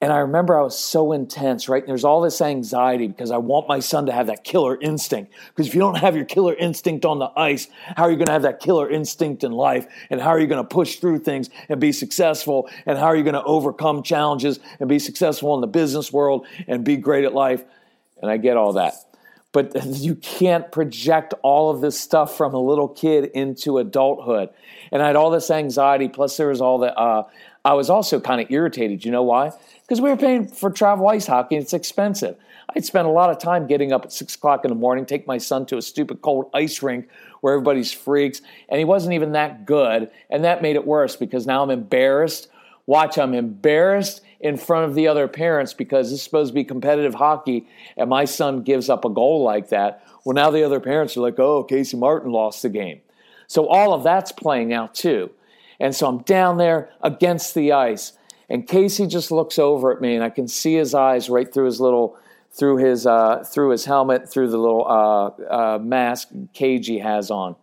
And 0.00 0.12
I 0.12 0.18
remember 0.18 0.58
I 0.58 0.62
was 0.62 0.76
so 0.76 1.12
intense, 1.12 1.68
right? 1.68 1.80
And 1.80 1.88
there's 1.88 2.02
all 2.02 2.20
this 2.20 2.40
anxiety 2.40 3.06
because 3.06 3.30
I 3.30 3.36
want 3.36 3.68
my 3.68 3.78
son 3.78 4.06
to 4.06 4.12
have 4.12 4.26
that 4.26 4.42
killer 4.42 4.76
instinct. 4.80 5.32
Because 5.50 5.68
if 5.68 5.74
you 5.76 5.78
don't 5.78 5.98
have 5.98 6.16
your 6.16 6.24
killer 6.24 6.52
instinct 6.52 7.04
on 7.04 7.20
the 7.20 7.30
ice, 7.36 7.68
how 7.96 8.02
are 8.02 8.10
you 8.10 8.16
going 8.16 8.26
to 8.26 8.32
have 8.32 8.42
that 8.42 8.58
killer 8.58 8.90
instinct 8.90 9.44
in 9.44 9.52
life? 9.52 9.86
And 10.10 10.20
how 10.20 10.30
are 10.30 10.40
you 10.40 10.48
going 10.48 10.64
to 10.64 10.68
push 10.68 10.96
through 10.96 11.20
things 11.20 11.48
and 11.68 11.80
be 11.80 11.92
successful? 11.92 12.68
And 12.84 12.98
how 12.98 13.06
are 13.06 13.16
you 13.16 13.22
going 13.22 13.34
to 13.34 13.44
overcome 13.44 14.02
challenges 14.02 14.58
and 14.80 14.88
be 14.88 14.98
successful 14.98 15.54
in 15.54 15.60
the 15.60 15.68
business 15.68 16.12
world 16.12 16.44
and 16.66 16.82
be 16.84 16.96
great 16.96 17.24
at 17.24 17.34
life? 17.34 17.62
And 18.20 18.28
I 18.28 18.36
get 18.36 18.56
all 18.56 18.72
that. 18.72 18.94
But 19.56 19.86
you 19.86 20.14
can't 20.16 20.70
project 20.70 21.32
all 21.42 21.70
of 21.70 21.80
this 21.80 21.98
stuff 21.98 22.36
from 22.36 22.52
a 22.52 22.60
little 22.60 22.88
kid 22.88 23.30
into 23.34 23.78
adulthood. 23.78 24.50
And 24.92 25.02
I 25.02 25.06
had 25.06 25.16
all 25.16 25.30
this 25.30 25.50
anxiety, 25.50 26.08
plus 26.08 26.36
there 26.36 26.48
was 26.48 26.60
all 26.60 26.78
the, 26.78 26.96
uh, 26.96 27.26
I 27.64 27.72
was 27.72 27.88
also 27.88 28.20
kind 28.20 28.40
of 28.40 28.50
irritated. 28.50 29.04
You 29.04 29.12
know 29.12 29.22
why? 29.22 29.52
because 29.86 30.00
we 30.00 30.10
were 30.10 30.16
paying 30.16 30.48
for 30.48 30.70
travel 30.70 31.06
ice 31.08 31.26
hockey 31.26 31.54
and 31.54 31.62
it's 31.62 31.72
expensive. 31.72 32.36
I'd 32.74 32.84
spend 32.84 33.06
a 33.06 33.10
lot 33.10 33.30
of 33.30 33.38
time 33.38 33.68
getting 33.68 33.92
up 33.92 34.04
at 34.04 34.12
six 34.12 34.34
o'clock 34.34 34.64
in 34.64 34.70
the 34.70 34.74
morning, 34.74 35.06
take 35.06 35.26
my 35.26 35.38
son 35.38 35.64
to 35.66 35.76
a 35.76 35.82
stupid 35.82 36.22
cold 36.22 36.50
ice 36.52 36.82
rink 36.82 37.08
where 37.40 37.54
everybody's 37.54 37.92
freaks, 37.92 38.42
and 38.68 38.78
he 38.78 38.84
wasn't 38.84 39.14
even 39.14 39.32
that 39.32 39.64
good. 39.64 40.10
And 40.28 40.44
that 40.44 40.62
made 40.62 40.74
it 40.74 40.84
worse 40.84 41.14
because 41.14 41.46
now 41.46 41.62
I'm 41.62 41.70
embarrassed. 41.70 42.48
Watch, 42.86 43.18
I'm 43.18 43.34
embarrassed 43.34 44.22
in 44.40 44.56
front 44.56 44.88
of 44.88 44.94
the 44.94 45.08
other 45.08 45.28
parents 45.28 45.72
because 45.72 46.10
this 46.10 46.20
is 46.20 46.24
supposed 46.24 46.50
to 46.50 46.54
be 46.54 46.64
competitive 46.64 47.14
hockey, 47.14 47.66
and 47.96 48.10
my 48.10 48.24
son 48.24 48.62
gives 48.62 48.88
up 48.88 49.04
a 49.04 49.10
goal 49.10 49.42
like 49.42 49.70
that. 49.70 50.06
Well, 50.24 50.34
now 50.34 50.50
the 50.50 50.64
other 50.64 50.80
parents 50.80 51.16
are 51.16 51.20
like, 51.20 51.38
oh, 51.38 51.64
Casey 51.64 51.96
Martin 51.96 52.32
lost 52.32 52.62
the 52.62 52.68
game. 52.68 53.00
So 53.46 53.66
all 53.68 53.94
of 53.94 54.02
that's 54.02 54.32
playing 54.32 54.72
out 54.72 54.94
too. 54.94 55.30
And 55.78 55.94
so 55.94 56.08
I'm 56.08 56.18
down 56.18 56.56
there 56.56 56.90
against 57.02 57.54
the 57.54 57.72
ice 57.72 58.14
and 58.48 58.66
Casey 58.66 59.06
just 59.06 59.30
looks 59.30 59.58
over 59.58 59.92
at 59.92 60.00
me, 60.00 60.14
and 60.14 60.22
I 60.22 60.30
can 60.30 60.46
see 60.46 60.74
his 60.74 60.94
eyes 60.94 61.28
right 61.28 61.52
through 61.52 61.66
his 61.66 61.80
little, 61.80 62.16
through 62.52 62.76
his, 62.76 63.06
uh, 63.06 63.44
through 63.44 63.70
his 63.70 63.84
helmet, 63.84 64.28
through 64.28 64.50
the 64.50 64.58
little 64.58 64.86
uh, 64.86 65.26
uh, 65.50 65.78
mask 65.78 66.28
cage 66.52 66.86
he 66.86 67.00
has 67.00 67.30
on. 67.30 67.56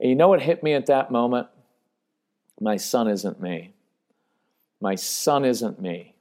And 0.00 0.08
you 0.08 0.16
know 0.16 0.28
what 0.28 0.42
hit 0.42 0.62
me 0.62 0.72
at 0.72 0.86
that 0.86 1.10
moment? 1.10 1.46
My 2.60 2.76
son 2.76 3.08
isn't 3.08 3.40
me. 3.40 3.72
My 4.80 4.94
son 4.94 5.44
isn't 5.44 5.80
me. 5.80 6.14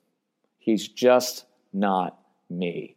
He's 0.57 0.87
just 0.87 1.45
not 1.73 2.19
me. 2.49 2.95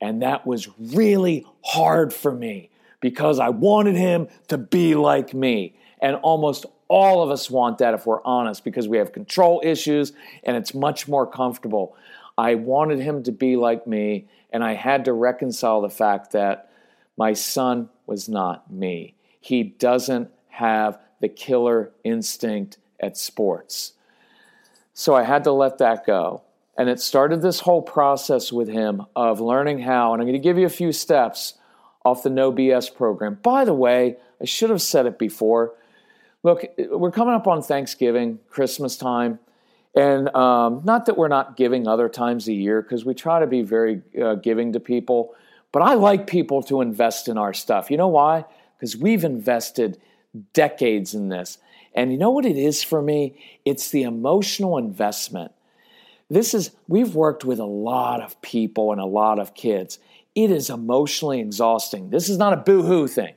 And 0.00 0.22
that 0.22 0.46
was 0.46 0.68
really 0.78 1.46
hard 1.64 2.12
for 2.12 2.32
me 2.32 2.70
because 3.00 3.38
I 3.38 3.50
wanted 3.50 3.96
him 3.96 4.28
to 4.48 4.58
be 4.58 4.94
like 4.94 5.32
me. 5.32 5.76
And 6.00 6.16
almost 6.16 6.66
all 6.88 7.22
of 7.22 7.30
us 7.30 7.50
want 7.50 7.78
that 7.78 7.94
if 7.94 8.06
we're 8.06 8.22
honest 8.24 8.64
because 8.64 8.88
we 8.88 8.98
have 8.98 9.12
control 9.12 9.60
issues 9.64 10.12
and 10.42 10.56
it's 10.56 10.74
much 10.74 11.08
more 11.08 11.26
comfortable. 11.26 11.96
I 12.36 12.56
wanted 12.56 12.98
him 12.98 13.22
to 13.24 13.32
be 13.32 13.56
like 13.56 13.86
me, 13.86 14.26
and 14.50 14.64
I 14.64 14.74
had 14.74 15.04
to 15.04 15.12
reconcile 15.12 15.80
the 15.80 15.88
fact 15.88 16.32
that 16.32 16.70
my 17.16 17.32
son 17.32 17.88
was 18.06 18.28
not 18.28 18.72
me. 18.72 19.14
He 19.40 19.62
doesn't 19.62 20.30
have 20.48 20.98
the 21.20 21.28
killer 21.28 21.92
instinct 22.02 22.78
at 23.00 23.16
sports. 23.16 23.92
So 24.94 25.14
I 25.14 25.24
had 25.24 25.44
to 25.44 25.52
let 25.52 25.78
that 25.78 26.06
go. 26.06 26.42
And 26.78 26.88
it 26.88 27.00
started 27.00 27.42
this 27.42 27.60
whole 27.60 27.82
process 27.82 28.52
with 28.52 28.68
him 28.68 29.02
of 29.14 29.40
learning 29.40 29.80
how, 29.80 30.12
and 30.12 30.22
I'm 30.22 30.26
going 30.26 30.40
to 30.40 30.42
give 30.42 30.58
you 30.58 30.66
a 30.66 30.70
few 30.70 30.92
steps 30.92 31.54
off 32.04 32.22
the 32.22 32.30
No 32.30 32.52
BS 32.52 32.94
program. 32.94 33.38
By 33.42 33.64
the 33.64 33.74
way, 33.74 34.16
I 34.40 34.44
should 34.44 34.70
have 34.70 34.82
said 34.82 35.06
it 35.06 35.18
before. 35.18 35.74
Look, 36.42 36.64
we're 36.90 37.10
coming 37.10 37.34
up 37.34 37.46
on 37.46 37.62
Thanksgiving, 37.62 38.38
Christmas 38.48 38.96
time, 38.96 39.38
and 39.94 40.34
um, 40.34 40.82
not 40.84 41.06
that 41.06 41.16
we're 41.16 41.28
not 41.28 41.56
giving 41.56 41.86
other 41.86 42.08
times 42.08 42.48
a 42.48 42.52
year 42.52 42.82
because 42.82 43.04
we 43.04 43.14
try 43.14 43.40
to 43.40 43.46
be 43.46 43.62
very 43.62 44.02
uh, 44.20 44.34
giving 44.34 44.72
to 44.72 44.80
people, 44.80 45.34
but 45.72 45.82
I 45.82 45.94
like 45.94 46.26
people 46.26 46.62
to 46.64 46.80
invest 46.80 47.28
in 47.28 47.38
our 47.38 47.54
stuff. 47.54 47.90
You 47.90 47.96
know 47.96 48.08
why? 48.08 48.44
Because 48.76 48.96
we've 48.96 49.24
invested 49.24 49.98
decades 50.52 51.14
in 51.14 51.28
this. 51.28 51.58
And 51.94 52.10
you 52.10 52.18
know 52.18 52.30
what 52.30 52.44
it 52.44 52.56
is 52.56 52.82
for 52.82 53.00
me? 53.00 53.36
It's 53.64 53.90
the 53.90 54.02
emotional 54.02 54.78
investment. 54.78 55.52
This 56.28 56.54
is, 56.54 56.72
we've 56.88 57.14
worked 57.14 57.44
with 57.44 57.60
a 57.60 57.64
lot 57.64 58.20
of 58.20 58.40
people 58.42 58.92
and 58.92 59.00
a 59.00 59.06
lot 59.06 59.38
of 59.38 59.54
kids. 59.54 59.98
It 60.34 60.50
is 60.50 60.70
emotionally 60.70 61.40
exhausting. 61.40 62.10
This 62.10 62.28
is 62.28 62.38
not 62.38 62.52
a 62.52 62.56
boo 62.56 62.82
hoo 62.82 63.06
thing, 63.06 63.34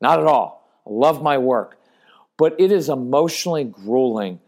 not 0.00 0.18
at 0.18 0.26
all. 0.26 0.68
I 0.86 0.90
love 0.90 1.22
my 1.22 1.38
work. 1.38 1.78
But 2.36 2.56
it 2.58 2.72
is 2.72 2.88
emotionally 2.88 3.64
grueling 3.64 4.40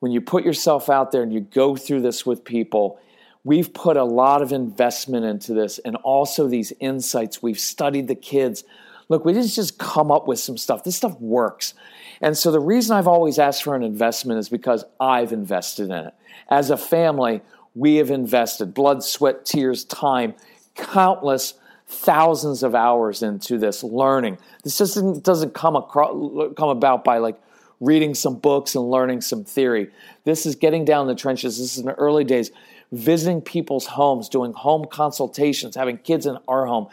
when 0.00 0.10
you 0.10 0.20
put 0.20 0.44
yourself 0.44 0.90
out 0.90 1.12
there 1.12 1.22
and 1.22 1.32
you 1.32 1.40
go 1.40 1.76
through 1.76 2.00
this 2.00 2.26
with 2.26 2.44
people. 2.44 2.98
We've 3.44 3.72
put 3.72 3.98
a 3.98 4.04
lot 4.04 4.40
of 4.40 4.52
investment 4.52 5.26
into 5.26 5.52
this 5.52 5.78
and 5.78 5.96
also 5.96 6.48
these 6.48 6.72
insights. 6.80 7.42
We've 7.42 7.58
studied 7.58 8.08
the 8.08 8.14
kids. 8.14 8.64
Look, 9.08 9.24
we 9.24 9.32
didn't 9.32 9.48
just 9.48 9.78
come 9.78 10.10
up 10.10 10.26
with 10.26 10.38
some 10.38 10.56
stuff. 10.56 10.84
This 10.84 10.96
stuff 10.96 11.18
works. 11.20 11.74
And 12.20 12.36
so 12.36 12.50
the 12.50 12.60
reason 12.60 12.96
I've 12.96 13.08
always 13.08 13.38
asked 13.38 13.62
for 13.62 13.74
an 13.74 13.82
investment 13.82 14.38
is 14.38 14.48
because 14.48 14.84
I've 14.98 15.32
invested 15.32 15.84
in 15.84 15.92
it. 16.06 16.14
As 16.48 16.70
a 16.70 16.76
family, 16.76 17.42
we 17.74 17.96
have 17.96 18.10
invested 18.10 18.72
blood, 18.72 19.02
sweat, 19.02 19.44
tears, 19.44 19.84
time, 19.84 20.34
countless 20.74 21.54
thousands 21.86 22.62
of 22.62 22.74
hours 22.74 23.22
into 23.22 23.58
this 23.58 23.82
learning. 23.82 24.38
This 24.62 24.78
doesn't 24.78 25.22
doesn't 25.22 25.54
come 25.54 25.76
across, 25.76 26.54
come 26.56 26.68
about 26.68 27.04
by 27.04 27.18
like 27.18 27.40
reading 27.80 28.14
some 28.14 28.36
books 28.36 28.74
and 28.74 28.90
learning 28.90 29.20
some 29.20 29.44
theory. 29.44 29.90
This 30.24 30.46
is 30.46 30.54
getting 30.54 30.84
down 30.84 31.06
the 31.06 31.14
trenches. 31.14 31.58
This 31.58 31.72
is 31.72 31.78
in 31.78 31.86
the 31.86 31.94
early 31.94 32.24
days, 32.24 32.50
visiting 32.92 33.42
people's 33.42 33.86
homes, 33.86 34.28
doing 34.28 34.52
home 34.52 34.86
consultations, 34.86 35.76
having 35.76 35.98
kids 35.98 36.26
in 36.26 36.38
our 36.48 36.66
home, 36.66 36.88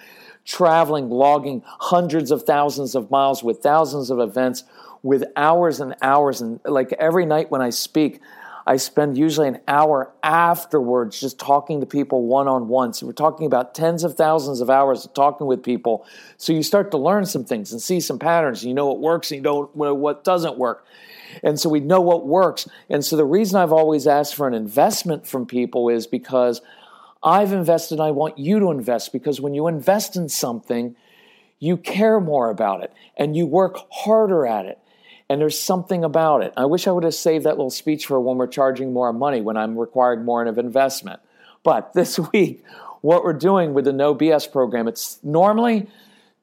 traveling, 0.51 1.09
logging 1.09 1.63
hundreds 1.65 2.31
of 2.31 2.43
thousands 2.43 2.93
of 2.95 3.09
miles 3.09 3.43
with 3.43 3.59
thousands 3.59 4.09
of 4.09 4.19
events 4.19 4.63
with 5.03 5.23
hours 5.35 5.79
and 5.79 5.95
hours 6.01 6.41
and 6.41 6.59
like 6.65 6.93
every 6.93 7.25
night 7.25 7.49
when 7.49 7.61
I 7.61 7.71
speak, 7.71 8.19
I 8.67 8.77
spend 8.77 9.17
usually 9.17 9.47
an 9.47 9.59
hour 9.67 10.11
afterwards 10.21 11.19
just 11.19 11.39
talking 11.39 11.79
to 11.79 11.87
people 11.87 12.25
one 12.25 12.47
on 12.47 12.67
one. 12.67 12.93
So 12.93 13.07
we're 13.07 13.13
talking 13.13 13.47
about 13.47 13.73
tens 13.73 14.03
of 14.03 14.15
thousands 14.15 14.61
of 14.61 14.69
hours 14.69 15.05
of 15.05 15.13
talking 15.13 15.47
with 15.47 15.63
people. 15.63 16.05
So 16.37 16.53
you 16.53 16.61
start 16.61 16.91
to 16.91 16.97
learn 16.97 17.25
some 17.25 17.43
things 17.43 17.71
and 17.71 17.81
see 17.81 17.99
some 17.99 18.19
patterns. 18.19 18.63
You 18.63 18.75
know 18.75 18.85
what 18.85 18.99
works 18.99 19.31
and 19.31 19.39
you 19.39 19.43
don't 19.43 19.75
know 19.75 19.95
what 19.95 20.23
doesn't 20.23 20.57
work. 20.57 20.85
And 21.43 21.59
so 21.59 21.69
we 21.69 21.79
know 21.79 22.01
what 22.01 22.27
works. 22.27 22.67
And 22.89 23.03
so 23.03 23.15
the 23.15 23.25
reason 23.25 23.59
I've 23.59 23.73
always 23.73 24.05
asked 24.05 24.35
for 24.35 24.47
an 24.47 24.53
investment 24.53 25.25
from 25.25 25.45
people 25.45 25.89
is 25.89 26.05
because 26.05 26.61
I've 27.23 27.53
invested 27.53 27.99
I 27.99 28.11
want 28.11 28.37
you 28.37 28.59
to 28.59 28.71
invest 28.71 29.13
because 29.13 29.39
when 29.39 29.53
you 29.53 29.67
invest 29.67 30.15
in 30.15 30.29
something, 30.29 30.95
you 31.59 31.77
care 31.77 32.19
more 32.19 32.49
about 32.49 32.83
it 32.83 32.91
and 33.15 33.35
you 33.35 33.45
work 33.45 33.77
harder 33.91 34.45
at 34.45 34.65
it 34.65 34.79
and 35.29 35.39
there's 35.39 35.57
something 35.57 36.03
about 36.03 36.43
it. 36.43 36.53
I 36.57 36.65
wish 36.65 36.87
I 36.87 36.91
would 36.91 37.05
have 37.05 37.13
saved 37.13 37.45
that 37.45 37.51
little 37.51 37.69
speech 37.69 38.05
for 38.05 38.19
when 38.19 38.37
we're 38.37 38.47
charging 38.47 38.91
more 38.91 39.13
money, 39.13 39.39
when 39.39 39.55
I'm 39.55 39.77
required 39.77 40.25
more 40.25 40.43
of 40.43 40.57
investment. 40.57 41.21
But 41.63 41.93
this 41.93 42.19
week, 42.19 42.65
what 42.99 43.23
we're 43.23 43.33
doing 43.33 43.73
with 43.73 43.85
the 43.85 43.93
No 43.93 44.13
BS 44.13 44.51
program, 44.51 44.89
it's 44.89 45.19
normally 45.23 45.87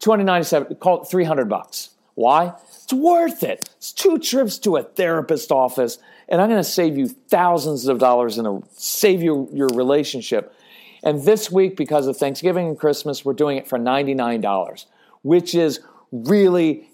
297, 0.01 0.77
call 0.77 1.03
it 1.03 1.09
300 1.09 1.49
bucks. 1.49 1.91
Why? 2.15 2.55
It's 2.83 2.93
worth 2.93 3.43
it. 3.43 3.69
It's 3.77 3.93
two 3.93 4.19
trips 4.19 4.59
to 4.61 4.77
a 4.77 4.83
therapist 4.83 5.53
office, 5.53 5.99
and 6.29 6.41
I'm 6.41 6.49
going 6.49 6.59
to 6.59 6.69
save 6.69 6.97
you 6.97 7.09
thousands 7.09 7.87
of 7.89 7.99
dollars 7.99 8.39
and 8.39 8.65
save 8.73 9.23
you 9.23 9.49
your 9.53 9.69
relationship. 9.69 10.55
And 11.03 11.23
this 11.23 11.51
week, 11.51 11.77
because 11.77 12.07
of 12.07 12.17
Thanksgiving 12.17 12.69
and 12.69 12.79
Christmas, 12.79 13.25
we're 13.25 13.33
doing 13.33 13.57
it 13.57 13.69
for 13.69 13.79
$99, 13.79 14.87
which 15.23 15.55
is 15.55 15.81
really 16.11 16.89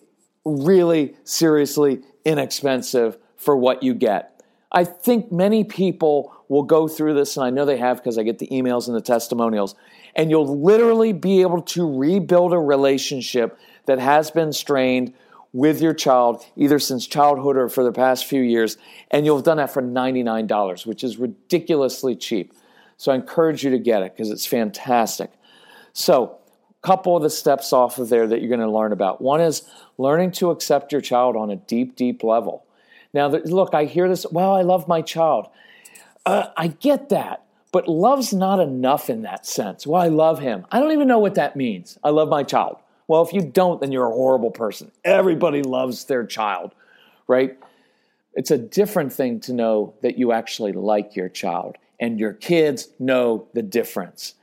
really 0.44 1.14
seriously 1.24 2.02
inexpensive 2.24 3.18
for 3.36 3.56
what 3.56 3.82
you 3.82 3.94
get. 3.94 4.42
I 4.72 4.84
think 4.84 5.30
many 5.30 5.64
people 5.64 6.32
will 6.48 6.64
go 6.64 6.88
through 6.88 7.14
this, 7.14 7.36
and 7.36 7.46
I 7.46 7.50
know 7.50 7.64
they 7.64 7.78
have 7.78 7.98
because 7.98 8.18
I 8.18 8.22
get 8.22 8.38
the 8.38 8.48
emails 8.48 8.86
and 8.86 8.96
the 8.96 9.00
testimonials, 9.00 9.74
and 10.14 10.30
you'll 10.30 10.62
literally 10.62 11.12
be 11.12 11.42
able 11.42 11.62
to 11.62 11.98
rebuild 11.98 12.52
a 12.52 12.58
relationship 12.58 13.58
that 13.86 13.98
has 13.98 14.30
been 14.30 14.52
strained 14.52 15.14
with 15.52 15.80
your 15.80 15.94
child, 15.94 16.44
either 16.56 16.80
since 16.80 17.06
childhood 17.06 17.56
or 17.56 17.68
for 17.68 17.84
the 17.84 17.92
past 17.92 18.26
few 18.26 18.42
years, 18.42 18.76
and 19.10 19.24
you'll 19.24 19.36
have 19.36 19.44
done 19.44 19.58
that 19.58 19.72
for 19.72 19.80
$99, 19.80 20.84
which 20.84 21.04
is 21.04 21.16
ridiculously 21.16 22.16
cheap. 22.16 22.52
So 22.96 23.12
I 23.12 23.16
encourage 23.16 23.64
you 23.64 23.70
to 23.70 23.78
get 23.78 24.02
it 24.02 24.14
because 24.14 24.30
it's 24.30 24.46
fantastic. 24.46 25.30
So, 25.92 26.38
a 26.82 26.86
couple 26.86 27.16
of 27.16 27.22
the 27.22 27.30
steps 27.30 27.72
off 27.72 27.98
of 27.98 28.08
there 28.08 28.26
that 28.26 28.40
you're 28.40 28.48
going 28.48 28.60
to 28.60 28.70
learn 28.70 28.92
about. 28.92 29.20
One 29.20 29.40
is 29.40 29.62
learning 29.96 30.32
to 30.32 30.50
accept 30.50 30.92
your 30.92 31.00
child 31.00 31.36
on 31.36 31.50
a 31.50 31.56
deep, 31.56 31.96
deep 31.96 32.22
level. 32.22 32.64
Now, 33.12 33.28
look, 33.28 33.74
I 33.74 33.84
hear 33.84 34.08
this, 34.08 34.26
well, 34.30 34.52
I 34.52 34.62
love 34.62 34.88
my 34.88 35.00
child. 35.00 35.48
Uh, 36.26 36.48
I 36.56 36.68
get 36.68 37.10
that, 37.10 37.44
but 37.70 37.88
love's 37.88 38.32
not 38.32 38.58
enough 38.58 39.08
in 39.08 39.22
that 39.22 39.46
sense. 39.46 39.86
Well, 39.86 40.02
I 40.02 40.08
love 40.08 40.40
him. 40.40 40.66
I 40.72 40.80
don't 40.80 40.92
even 40.92 41.06
know 41.06 41.20
what 41.20 41.36
that 41.36 41.54
means. 41.54 41.96
I 42.02 42.10
love 42.10 42.28
my 42.28 42.42
child. 42.42 42.78
Well, 43.06 43.22
if 43.22 43.32
you 43.32 43.42
don't, 43.42 43.80
then 43.80 43.92
you're 43.92 44.06
a 44.06 44.14
horrible 44.14 44.50
person. 44.50 44.90
Everybody 45.04 45.62
loves 45.62 46.04
their 46.04 46.26
child, 46.26 46.74
right? 47.28 47.56
It's 48.32 48.50
a 48.50 48.58
different 48.58 49.12
thing 49.12 49.40
to 49.40 49.52
know 49.52 49.94
that 50.02 50.18
you 50.18 50.32
actually 50.32 50.72
like 50.72 51.14
your 51.14 51.28
child 51.28 51.76
and 52.00 52.18
your 52.18 52.32
kids 52.32 52.88
know 52.98 53.48
the 53.54 53.62
difference. 53.62 54.34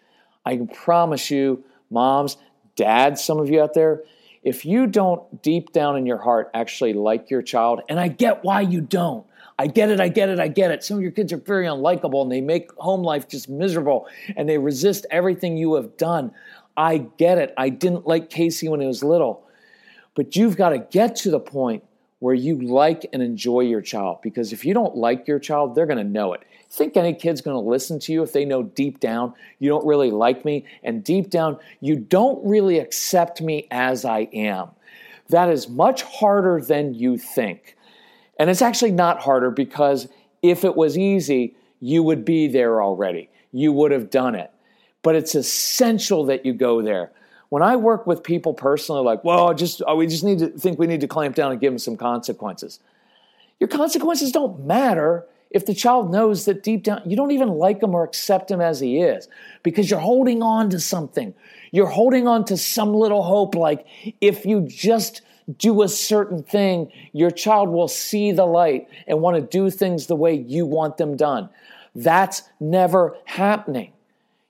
I 0.45 0.55
can 0.55 0.67
promise 0.67 1.29
you, 1.29 1.63
moms, 1.89 2.37
dads, 2.75 3.23
some 3.23 3.39
of 3.39 3.49
you 3.49 3.61
out 3.61 3.73
there, 3.73 4.03
if 4.43 4.65
you 4.65 4.87
don't 4.87 5.41
deep 5.43 5.71
down 5.71 5.97
in 5.97 6.05
your 6.05 6.17
heart 6.17 6.49
actually 6.53 6.93
like 6.93 7.29
your 7.29 7.41
child, 7.41 7.81
and 7.87 7.99
I 7.99 8.07
get 8.07 8.43
why 8.43 8.61
you 8.61 8.81
don't. 8.81 9.25
I 9.59 9.67
get 9.67 9.91
it, 9.91 9.99
I 9.99 10.07
get 10.07 10.29
it, 10.29 10.39
I 10.39 10.47
get 10.47 10.71
it. 10.71 10.83
Some 10.83 10.97
of 10.97 11.03
your 11.03 11.11
kids 11.11 11.31
are 11.31 11.37
very 11.37 11.67
unlikable 11.67 12.23
and 12.23 12.31
they 12.31 12.41
make 12.41 12.71
home 12.77 13.03
life 13.03 13.27
just 13.27 13.47
miserable 13.47 14.07
and 14.35 14.49
they 14.49 14.57
resist 14.57 15.05
everything 15.11 15.55
you 15.55 15.75
have 15.75 15.97
done. 15.97 16.31
I 16.75 16.97
get 17.17 17.37
it. 17.37 17.53
I 17.57 17.69
didn't 17.69 18.07
like 18.07 18.31
Casey 18.31 18.67
when 18.69 18.81
he 18.81 18.87
was 18.87 19.03
little. 19.03 19.45
But 20.15 20.35
you've 20.35 20.57
got 20.57 20.69
to 20.69 20.79
get 20.79 21.15
to 21.17 21.29
the 21.29 21.39
point 21.39 21.83
where 22.21 22.33
you 22.33 22.61
like 22.61 23.05
and 23.11 23.21
enjoy 23.21 23.59
your 23.59 23.81
child 23.81 24.19
because 24.21 24.53
if 24.53 24.63
you 24.63 24.73
don't 24.73 24.95
like 24.95 25.27
your 25.27 25.39
child, 25.39 25.75
they're 25.75 25.85
going 25.85 25.97
to 25.97 26.03
know 26.03 26.33
it. 26.33 26.43
Think 26.69 26.95
any 26.95 27.13
kid's 27.13 27.41
going 27.41 27.55
to 27.55 27.69
listen 27.69 27.99
to 27.99 28.13
you 28.13 28.23
if 28.23 28.31
they 28.31 28.45
know 28.45 28.63
deep 28.63 29.01
down 29.01 29.33
you 29.59 29.69
don't 29.69 29.85
really 29.85 30.11
like 30.11 30.45
me 30.45 30.65
and 30.83 31.03
deep 31.03 31.29
down 31.29 31.57
you 31.81 31.97
don't 31.97 32.39
really 32.47 32.79
accept 32.79 33.41
me 33.41 33.67
as 33.71 34.05
I 34.05 34.29
am. 34.33 34.69
That 35.29 35.49
is 35.49 35.67
much 35.67 36.03
harder 36.03 36.61
than 36.61 36.93
you 36.93 37.17
think. 37.17 37.75
And 38.39 38.49
it's 38.49 38.61
actually 38.61 38.91
not 38.91 39.21
harder 39.21 39.51
because 39.51 40.07
if 40.41 40.63
it 40.63 40.75
was 40.75 40.97
easy, 40.97 41.55
you 41.79 42.03
would 42.03 42.23
be 42.23 42.47
there 42.47 42.81
already. 42.81 43.29
You 43.51 43.73
would 43.73 43.91
have 43.91 44.09
done 44.09 44.35
it 44.35 44.51
but 45.03 45.15
it's 45.15 45.35
essential 45.35 46.25
that 46.25 46.45
you 46.45 46.53
go 46.53 46.81
there. 46.81 47.11
When 47.51 47.61
I 47.61 47.75
work 47.75 48.07
with 48.07 48.23
people 48.23 48.53
personally, 48.53 49.03
like, 49.03 49.25
well, 49.25 49.53
just 49.53 49.81
oh, 49.85 49.97
we 49.97 50.07
just 50.07 50.23
need 50.23 50.39
to 50.39 50.47
think 50.47 50.79
we 50.79 50.87
need 50.87 51.01
to 51.01 51.07
clamp 51.07 51.35
down 51.35 51.51
and 51.51 51.59
give 51.59 51.73
them 51.73 51.79
some 51.79 51.97
consequences. 51.97 52.79
Your 53.59 53.67
consequences 53.67 54.31
don't 54.31 54.65
matter 54.65 55.27
if 55.49 55.65
the 55.65 55.73
child 55.73 56.09
knows 56.09 56.45
that 56.45 56.63
deep 56.63 56.83
down 56.83 57.01
you 57.05 57.17
don't 57.17 57.31
even 57.31 57.49
like 57.49 57.83
him 57.83 57.93
or 57.93 58.05
accept 58.05 58.49
him 58.49 58.61
as 58.61 58.79
he 58.79 59.01
is 59.01 59.27
because 59.63 59.91
you're 59.91 59.99
holding 59.99 60.41
on 60.41 60.69
to 60.69 60.79
something. 60.79 61.33
You're 61.71 61.87
holding 61.87 62.25
on 62.25 62.45
to 62.45 62.55
some 62.55 62.93
little 62.93 63.21
hope, 63.21 63.53
like 63.53 63.85
if 64.21 64.45
you 64.45 64.61
just 64.61 65.21
do 65.57 65.81
a 65.81 65.89
certain 65.89 66.43
thing, 66.43 66.89
your 67.11 67.31
child 67.31 67.67
will 67.67 67.89
see 67.89 68.31
the 68.31 68.45
light 68.45 68.87
and 69.07 69.19
want 69.19 69.35
to 69.35 69.41
do 69.41 69.69
things 69.69 70.07
the 70.07 70.15
way 70.15 70.33
you 70.33 70.65
want 70.65 70.95
them 70.95 71.17
done. 71.17 71.49
That's 71.95 72.43
never 72.61 73.17
happening. 73.25 73.91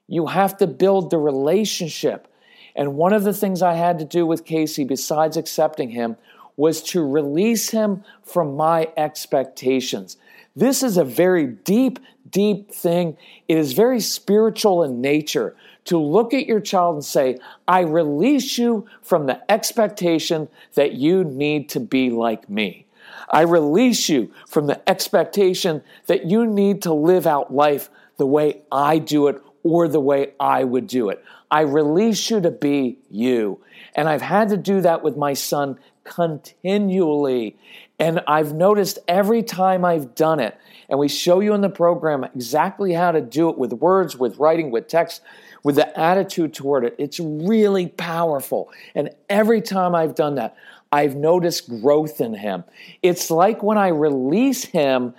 You 0.07 0.27
have 0.27 0.55
to 0.57 0.67
build 0.67 1.09
the 1.09 1.17
relationship. 1.17 2.27
And 2.75 2.95
one 2.95 3.13
of 3.13 3.23
the 3.23 3.33
things 3.33 3.61
I 3.61 3.73
had 3.73 3.99
to 3.99 4.05
do 4.05 4.25
with 4.25 4.45
Casey, 4.45 4.83
besides 4.83 5.37
accepting 5.37 5.89
him, 5.89 6.17
was 6.57 6.81
to 6.81 7.05
release 7.05 7.69
him 7.69 8.03
from 8.23 8.55
my 8.55 8.89
expectations. 8.97 10.17
This 10.55 10.83
is 10.83 10.97
a 10.97 11.03
very 11.03 11.47
deep, 11.47 11.99
deep 12.29 12.71
thing. 12.71 13.17
It 13.47 13.57
is 13.57 13.73
very 13.73 13.99
spiritual 13.99 14.83
in 14.83 15.01
nature 15.01 15.55
to 15.85 15.97
look 15.97 16.33
at 16.33 16.45
your 16.45 16.59
child 16.59 16.95
and 16.95 17.05
say, 17.05 17.37
I 17.67 17.81
release 17.81 18.57
you 18.57 18.87
from 19.01 19.25
the 19.25 19.41
expectation 19.51 20.49
that 20.75 20.93
you 20.93 21.23
need 21.23 21.69
to 21.69 21.79
be 21.79 22.09
like 22.09 22.49
me. 22.49 22.85
I 23.29 23.41
release 23.41 24.09
you 24.09 24.31
from 24.47 24.67
the 24.67 24.87
expectation 24.89 25.83
that 26.07 26.25
you 26.25 26.45
need 26.45 26.81
to 26.83 26.93
live 26.93 27.25
out 27.25 27.53
life 27.53 27.89
the 28.17 28.25
way 28.25 28.61
I 28.71 28.99
do 28.99 29.27
it 29.27 29.41
or 29.63 29.87
the 29.87 29.99
way 29.99 30.33
I 30.39 30.63
would 30.63 30.87
do 30.87 31.09
it. 31.09 31.23
I 31.49 31.61
release 31.61 32.29
you 32.29 32.41
to 32.41 32.51
be 32.51 32.97
you. 33.09 33.59
And 33.95 34.07
I've 34.07 34.21
had 34.21 34.49
to 34.49 34.57
do 34.57 34.81
that 34.81 35.03
with 35.03 35.17
my 35.17 35.33
son 35.33 35.77
continually. 36.03 37.57
And 37.99 38.21
I've 38.27 38.53
noticed 38.53 38.99
every 39.07 39.43
time 39.43 39.85
I've 39.85 40.15
done 40.15 40.39
it, 40.39 40.57
and 40.89 40.97
we 40.97 41.07
show 41.07 41.39
you 41.39 41.53
in 41.53 41.61
the 41.61 41.69
program 41.69 42.23
exactly 42.23 42.93
how 42.93 43.11
to 43.11 43.21
do 43.21 43.49
it 43.49 43.57
with 43.57 43.73
words, 43.73 44.17
with 44.17 44.37
writing, 44.37 44.71
with 44.71 44.87
text, 44.87 45.21
with 45.63 45.75
the 45.75 45.99
attitude 45.99 46.53
toward 46.53 46.83
it. 46.83 46.95
It's 46.97 47.19
really 47.19 47.87
powerful. 47.87 48.69
And 48.95 49.11
every 49.29 49.61
time 49.61 49.93
I've 49.93 50.15
done 50.15 50.35
that, 50.35 50.55
I've 50.91 51.15
noticed 51.15 51.69
growth 51.69 52.19
in 52.19 52.33
him. 52.33 52.63
It's 53.01 53.31
like 53.31 53.63
when 53.63 53.77
I 53.77 53.89
release 53.89 54.65
him, 54.65 55.13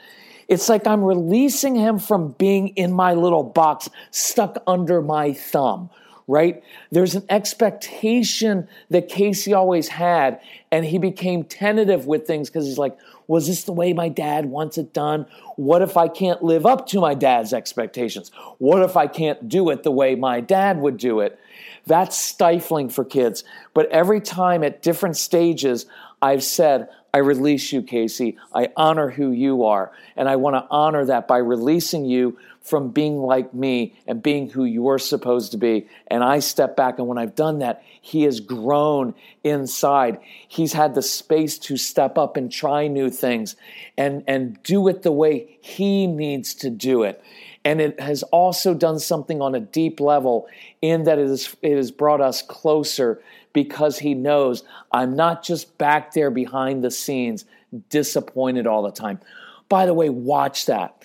it's 0.49 0.69
like 0.69 0.87
I'm 0.87 1.03
releasing 1.03 1.75
him 1.75 1.99
from 1.99 2.33
being 2.33 2.69
in 2.69 2.93
my 2.93 3.15
little 3.15 3.43
box, 3.43 3.89
stuck 4.11 4.63
under 4.67 5.01
my 5.03 5.33
thumb, 5.33 5.91
right? 6.27 6.63
There's 6.91 7.15
an 7.15 7.25
expectation 7.29 8.69
that 8.91 9.09
Casey 9.09 9.53
always 9.55 9.89
had, 9.89 10.41
and 10.71 10.85
he 10.85 10.99
became 10.99 11.45
tentative 11.45 12.07
with 12.07 12.27
things 12.27 12.49
because 12.49 12.67
he's 12.67 12.79
like, 12.79 12.97
was 13.27 13.47
this 13.47 13.65
the 13.65 13.73
way 13.73 13.93
my 13.93 14.09
dad 14.09 14.47
wants 14.47 14.79
it 14.79 14.93
done? 14.93 15.27
What 15.57 15.81
if 15.83 15.97
I 15.97 16.09
can't 16.09 16.43
live 16.43 16.67
up 16.67 16.87
to 16.89 17.01
my 17.01 17.15
dad's 17.15 17.53
expectations? 17.53 18.31
What 18.59 18.83
if 18.83 18.97
I 18.97 19.07
can't 19.07 19.49
do 19.49 19.71
it 19.71 19.83
the 19.83 19.91
way 19.91 20.15
my 20.15 20.41
dad 20.41 20.79
would 20.79 20.97
do 20.97 21.21
it? 21.21 21.39
That's 21.87 22.17
stifling 22.17 22.89
for 22.91 23.05
kids. 23.05 23.45
But 23.75 23.89
every 23.91 24.21
time 24.21 24.63
at 24.63 24.83
different 24.83 25.17
stages, 25.17 25.87
I've 26.23 26.45
said, 26.45 26.89
I 27.13 27.19
release 27.19 27.73
you, 27.73 27.83
Casey. 27.83 28.39
I 28.55 28.69
honor 28.77 29.11
who 29.11 29.33
you 29.33 29.65
are. 29.65 29.93
And 30.17 30.29
I 30.29 30.37
want 30.37 30.55
to 30.55 30.67
honor 30.71 31.05
that 31.07 31.29
by 31.29 31.39
releasing 31.39 32.07
you 32.07 32.39
from 32.63 32.91
being 32.91 33.19
like 33.19 33.53
me 33.53 33.95
and 34.07 34.23
being 34.23 34.49
who 34.49 34.65
you're 34.65 34.99
supposed 34.99 35.53
to 35.53 35.59
be. 35.59 35.89
And 36.07 36.23
I 36.23 36.39
step 36.39 36.77
back, 36.77 36.99
and 36.99 37.09
when 37.09 37.19
I've 37.19 37.35
done 37.35 37.59
that, 37.59 37.83
he 38.01 38.23
has 38.23 38.41
grown 38.41 39.15
inside. 39.45 40.19
He's 40.47 40.73
had 40.73 40.95
the 40.95 41.03
space 41.03 41.59
to 41.59 41.77
step 41.77 42.17
up 42.17 42.37
and 42.37 42.51
try 42.51 42.87
new 42.87 43.11
things 43.11 43.57
and, 43.99 44.23
and 44.27 44.63
do 44.63 44.89
it 44.89 45.03
the 45.03 45.13
way 45.13 45.59
he 45.61 46.07
needs 46.07 46.55
to 46.57 46.71
do 46.71 47.03
it. 47.03 47.23
And 47.65 47.81
it 47.81 48.01
has 48.01 48.23
also 48.25 48.75
done 48.75 48.99
something 48.99 49.41
on 49.41 49.55
a 49.55 49.61
deep 49.61 50.01
level 50.01 50.49
in 50.81 51.05
that 51.05 51.19
it, 51.19 51.27
is, 51.27 51.57
it 51.63 51.77
has 51.77 51.91
brought 51.91 52.21
us 52.21 52.43
closer 52.43 53.23
because 53.53 53.99
he 53.99 54.15
knows 54.15 54.65
I'm 54.91 55.15
not 55.15 55.45
just 55.45 55.79
back 55.79 56.13
there 56.13 56.31
behind 56.31 56.83
the 56.83 56.91
scenes, 56.91 57.45
disappointed 57.91 58.67
all 58.67 58.83
the 58.83 58.91
time. 58.91 59.21
By 59.69 59.87
the 59.87 59.95
way, 59.95 60.11
watch 60.11 60.67
that. 60.67 61.03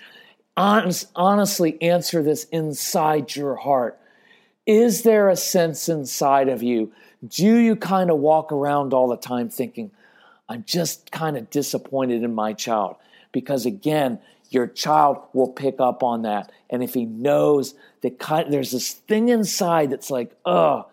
Honest, 0.57 1.07
honestly, 1.15 1.79
answer 1.83 2.23
this 2.23 2.45
inside 2.45 3.35
your 3.35 3.55
heart. 3.55 3.99
Is 4.65 5.03
there 5.03 5.29
a 5.29 5.37
sense 5.37 5.87
inside 5.87 6.49
of 6.49 6.63
you? 6.63 6.91
Do 7.25 7.57
you 7.57 7.75
kind 7.75 8.09
of 8.09 8.17
walk 8.17 8.51
around 8.51 8.91
all 8.91 9.07
the 9.07 9.17
time 9.17 9.49
thinking, 9.49 9.91
I'm 10.49 10.63
just 10.65 11.11
kind 11.11 11.37
of 11.37 11.51
disappointed 11.51 12.23
in 12.23 12.33
my 12.33 12.53
child? 12.53 12.95
Because 13.31 13.67
again, 13.67 14.19
your 14.49 14.65
child 14.65 15.19
will 15.33 15.49
pick 15.49 15.79
up 15.79 16.01
on 16.01 16.23
that. 16.23 16.51
And 16.69 16.83
if 16.83 16.95
he 16.95 17.05
knows 17.05 17.75
that 18.01 18.19
there's 18.49 18.71
this 18.71 18.93
thing 18.93 19.29
inside 19.29 19.91
that's 19.91 20.09
like, 20.09 20.35
oh, 20.45 20.87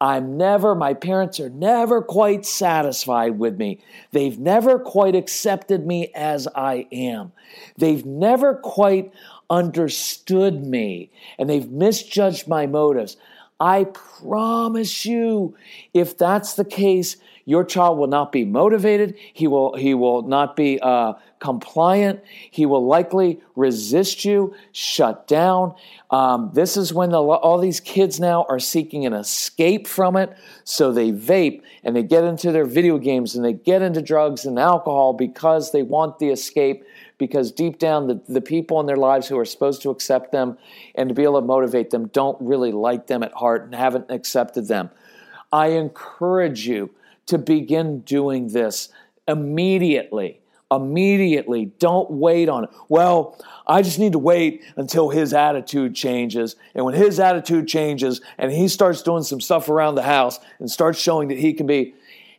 I'm 0.00 0.38
never, 0.38 0.74
my 0.74 0.94
parents 0.94 1.38
are 1.40 1.50
never 1.50 2.00
quite 2.00 2.46
satisfied 2.46 3.38
with 3.38 3.58
me. 3.58 3.80
They've 4.12 4.38
never 4.38 4.78
quite 4.78 5.14
accepted 5.14 5.86
me 5.86 6.10
as 6.14 6.48
I 6.54 6.86
am. 6.90 7.32
They've 7.76 8.04
never 8.06 8.54
quite 8.54 9.12
understood 9.50 10.64
me 10.64 11.10
and 11.38 11.50
they've 11.50 11.70
misjudged 11.70 12.48
my 12.48 12.66
motives. 12.66 13.18
I 13.60 13.84
promise 13.84 15.04
you, 15.04 15.54
if 15.92 16.16
that's 16.16 16.54
the 16.54 16.64
case, 16.64 17.16
your 17.50 17.64
child 17.64 17.98
will 17.98 18.06
not 18.06 18.30
be 18.30 18.44
motivated. 18.44 19.16
He 19.32 19.48
will, 19.48 19.74
he 19.76 19.92
will 19.92 20.22
not 20.22 20.54
be 20.54 20.78
uh, 20.80 21.14
compliant. 21.40 22.22
He 22.48 22.64
will 22.64 22.86
likely 22.86 23.40
resist 23.56 24.24
you, 24.24 24.54
shut 24.70 25.26
down. 25.26 25.74
Um, 26.10 26.52
this 26.54 26.76
is 26.76 26.94
when 26.94 27.10
the, 27.10 27.20
all 27.20 27.58
these 27.58 27.80
kids 27.80 28.20
now 28.20 28.46
are 28.48 28.60
seeking 28.60 29.04
an 29.04 29.14
escape 29.14 29.88
from 29.88 30.16
it. 30.16 30.32
So 30.62 30.92
they 30.92 31.10
vape 31.10 31.62
and 31.82 31.96
they 31.96 32.04
get 32.04 32.22
into 32.22 32.52
their 32.52 32.64
video 32.64 32.98
games 32.98 33.34
and 33.34 33.44
they 33.44 33.54
get 33.54 33.82
into 33.82 34.00
drugs 34.00 34.44
and 34.44 34.56
alcohol 34.56 35.12
because 35.12 35.72
they 35.72 35.82
want 35.82 36.20
the 36.20 36.28
escape. 36.28 36.84
Because 37.18 37.50
deep 37.50 37.80
down, 37.80 38.06
the, 38.06 38.22
the 38.28 38.40
people 38.40 38.78
in 38.78 38.86
their 38.86 38.96
lives 38.96 39.26
who 39.26 39.36
are 39.36 39.44
supposed 39.44 39.82
to 39.82 39.90
accept 39.90 40.30
them 40.30 40.56
and 40.94 41.08
to 41.08 41.16
be 41.16 41.24
able 41.24 41.40
to 41.40 41.46
motivate 41.46 41.90
them 41.90 42.06
don't 42.06 42.40
really 42.40 42.70
like 42.70 43.08
them 43.08 43.24
at 43.24 43.32
heart 43.32 43.64
and 43.64 43.74
haven't 43.74 44.08
accepted 44.08 44.68
them. 44.68 44.88
I 45.52 45.70
encourage 45.70 46.68
you 46.68 46.90
to 47.30 47.38
begin 47.38 48.00
doing 48.00 48.48
this 48.48 48.88
immediately. 49.26 50.40
Immediately. 50.70 51.72
Don't 51.78 52.10
wait 52.10 52.48
on 52.48 52.64
it. 52.64 52.70
Well, 52.88 53.36
I 53.66 53.82
just 53.82 53.98
need 53.98 54.12
to 54.12 54.20
wait 54.20 54.62
until 54.76 55.08
his 55.08 55.32
attitude 55.32 55.96
changes. 55.96 56.54
And 56.74 56.84
when 56.84 56.94
his 56.94 57.18
attitude 57.18 57.66
changes 57.66 58.20
and 58.38 58.52
he 58.52 58.68
starts 58.68 59.02
doing 59.02 59.24
some 59.24 59.40
stuff 59.40 59.68
around 59.68 59.96
the 59.96 60.02
house 60.02 60.38
and 60.60 60.70
starts 60.70 61.00
showing 61.00 61.28
that 61.28 61.38
he 61.38 61.52
can 61.52 61.66
be, 61.66 61.94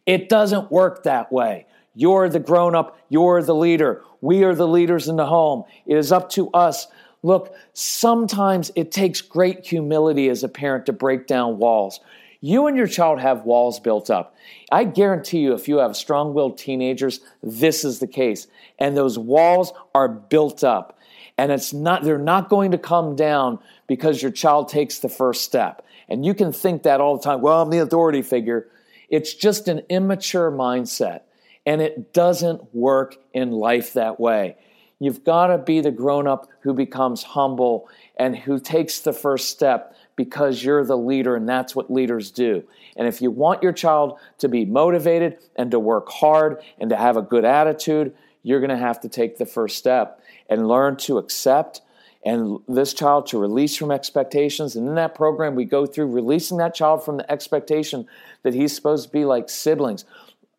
it 0.05 0.29
doesn't 0.29 0.71
work 0.71 1.03
that 1.03 1.31
way. 1.31 1.65
You're 1.93 2.29
the 2.29 2.39
grown 2.39 2.73
up, 2.73 2.97
you're 3.09 3.43
the 3.43 3.55
leader. 3.55 4.01
We 4.21 4.43
are 4.43 4.55
the 4.55 4.67
leaders 4.67 5.09
in 5.09 5.17
the 5.17 5.25
home. 5.25 5.65
It 5.85 5.97
is 5.97 6.11
up 6.11 6.29
to 6.31 6.49
us. 6.51 6.87
Look, 7.23 7.53
sometimes 7.73 8.71
it 8.75 8.91
takes 8.91 9.21
great 9.21 9.65
humility 9.65 10.29
as 10.29 10.43
a 10.43 10.49
parent 10.49 10.85
to 10.85 10.93
break 10.93 11.27
down 11.27 11.57
walls. 11.57 11.99
You 12.41 12.65
and 12.65 12.75
your 12.75 12.87
child 12.87 13.19
have 13.21 13.45
walls 13.45 13.79
built 13.79 14.09
up. 14.09 14.35
I 14.71 14.83
guarantee 14.83 15.39
you, 15.39 15.53
if 15.53 15.67
you 15.67 15.77
have 15.77 15.95
strong 15.95 16.33
willed 16.33 16.57
teenagers, 16.57 17.19
this 17.43 17.85
is 17.85 17.99
the 17.99 18.07
case. 18.07 18.47
And 18.79 18.97
those 18.97 19.17
walls 19.17 19.71
are 19.93 20.09
built 20.09 20.63
up. 20.63 20.97
And 21.37 21.51
it's 21.51 21.71
not, 21.71 22.03
they're 22.03 22.17
not 22.17 22.49
going 22.49 22.71
to 22.71 22.77
come 22.79 23.15
down 23.15 23.59
because 23.87 24.21
your 24.21 24.31
child 24.31 24.69
takes 24.69 24.99
the 24.99 25.09
first 25.09 25.43
step. 25.43 25.85
And 26.09 26.25
you 26.25 26.33
can 26.33 26.51
think 26.51 26.83
that 26.83 26.99
all 26.99 27.15
the 27.15 27.23
time. 27.23 27.41
Well, 27.41 27.61
I'm 27.61 27.69
the 27.69 27.77
authority 27.77 28.23
figure. 28.23 28.67
It's 29.07 29.33
just 29.33 29.67
an 29.67 29.83
immature 29.89 30.51
mindset. 30.51 31.21
And 31.65 31.79
it 31.79 32.11
doesn't 32.11 32.73
work 32.73 33.17
in 33.33 33.51
life 33.51 33.93
that 33.93 34.19
way. 34.19 34.57
You've 34.99 35.23
got 35.23 35.47
to 35.47 35.57
be 35.57 35.81
the 35.81 35.91
grown 35.91 36.27
up 36.27 36.47
who 36.61 36.73
becomes 36.73 37.23
humble 37.23 37.89
and 38.17 38.35
who 38.35 38.59
takes 38.59 38.99
the 38.99 39.13
first 39.13 39.49
step 39.49 39.95
because 40.15 40.63
you're 40.63 40.83
the 40.83 40.97
leader 40.97 41.35
and 41.35 41.47
that's 41.47 41.75
what 41.75 41.91
leaders 41.91 42.31
do. 42.31 42.63
And 42.95 43.07
if 43.07 43.21
you 43.21 43.31
want 43.31 43.63
your 43.63 43.71
child 43.71 44.19
to 44.39 44.47
be 44.47 44.65
motivated 44.65 45.37
and 45.55 45.71
to 45.71 45.79
work 45.79 46.09
hard 46.09 46.61
and 46.79 46.89
to 46.89 46.95
have 46.95 47.17
a 47.17 47.21
good 47.21 47.45
attitude, 47.45 48.13
you're 48.43 48.59
going 48.59 48.69
to 48.69 48.77
have 48.77 48.99
to 49.01 49.09
take 49.09 49.37
the 49.37 49.45
first 49.45 49.77
step 49.77 50.21
and 50.49 50.67
learn 50.67 50.97
to 50.97 51.17
accept 51.17 51.81
and 52.23 52.59
this 52.67 52.93
child 52.93 53.25
to 53.27 53.39
release 53.39 53.75
from 53.75 53.91
expectations. 53.91 54.75
And 54.75 54.87
in 54.87 54.95
that 54.95 55.15
program, 55.15 55.55
we 55.55 55.65
go 55.65 55.85
through 55.85 56.07
releasing 56.07 56.57
that 56.57 56.75
child 56.75 57.03
from 57.03 57.17
the 57.17 57.31
expectation 57.31 58.07
that 58.43 58.53
he's 58.53 58.75
supposed 58.75 59.07
to 59.07 59.11
be 59.11 59.25
like 59.25 59.49
siblings. 59.49 60.05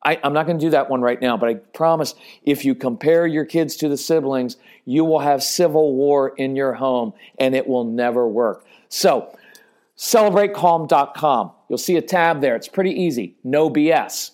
I, 0.05 0.19
am 0.25 0.33
not 0.33 0.47
going 0.47 0.59
to 0.59 0.65
do 0.65 0.71
that 0.71 0.91
one 0.91 1.01
right 1.01 1.21
now, 1.21 1.37
but 1.37 1.49
I 1.49 1.55
promise 1.55 2.17
if 2.43 2.65
you 2.65 2.75
compare 2.75 3.27
your 3.27 3.45
kids 3.45 3.77
to 3.77 3.89
the 3.89 3.97
siblings, 3.97 4.57
you 4.85 5.05
will 5.05 5.21
have 5.21 5.43
civil 5.43 5.95
war 5.95 6.31
in 6.31 6.57
your 6.57 6.73
home 6.73 7.13
and 7.39 7.55
it 7.55 7.69
will 7.69 7.85
never 7.85 8.27
work. 8.27 8.65
So, 8.89 9.37
CelebrateCalm.com. 9.97 11.53
You'll 11.69 11.79
see 11.79 11.97
a 11.97 12.03
tab 12.03 12.41
there. 12.41 12.57
It's 12.57 12.69
pretty 12.69 12.93
easy. 12.93 13.37
No 13.45 13.71
BS. 13.71 14.33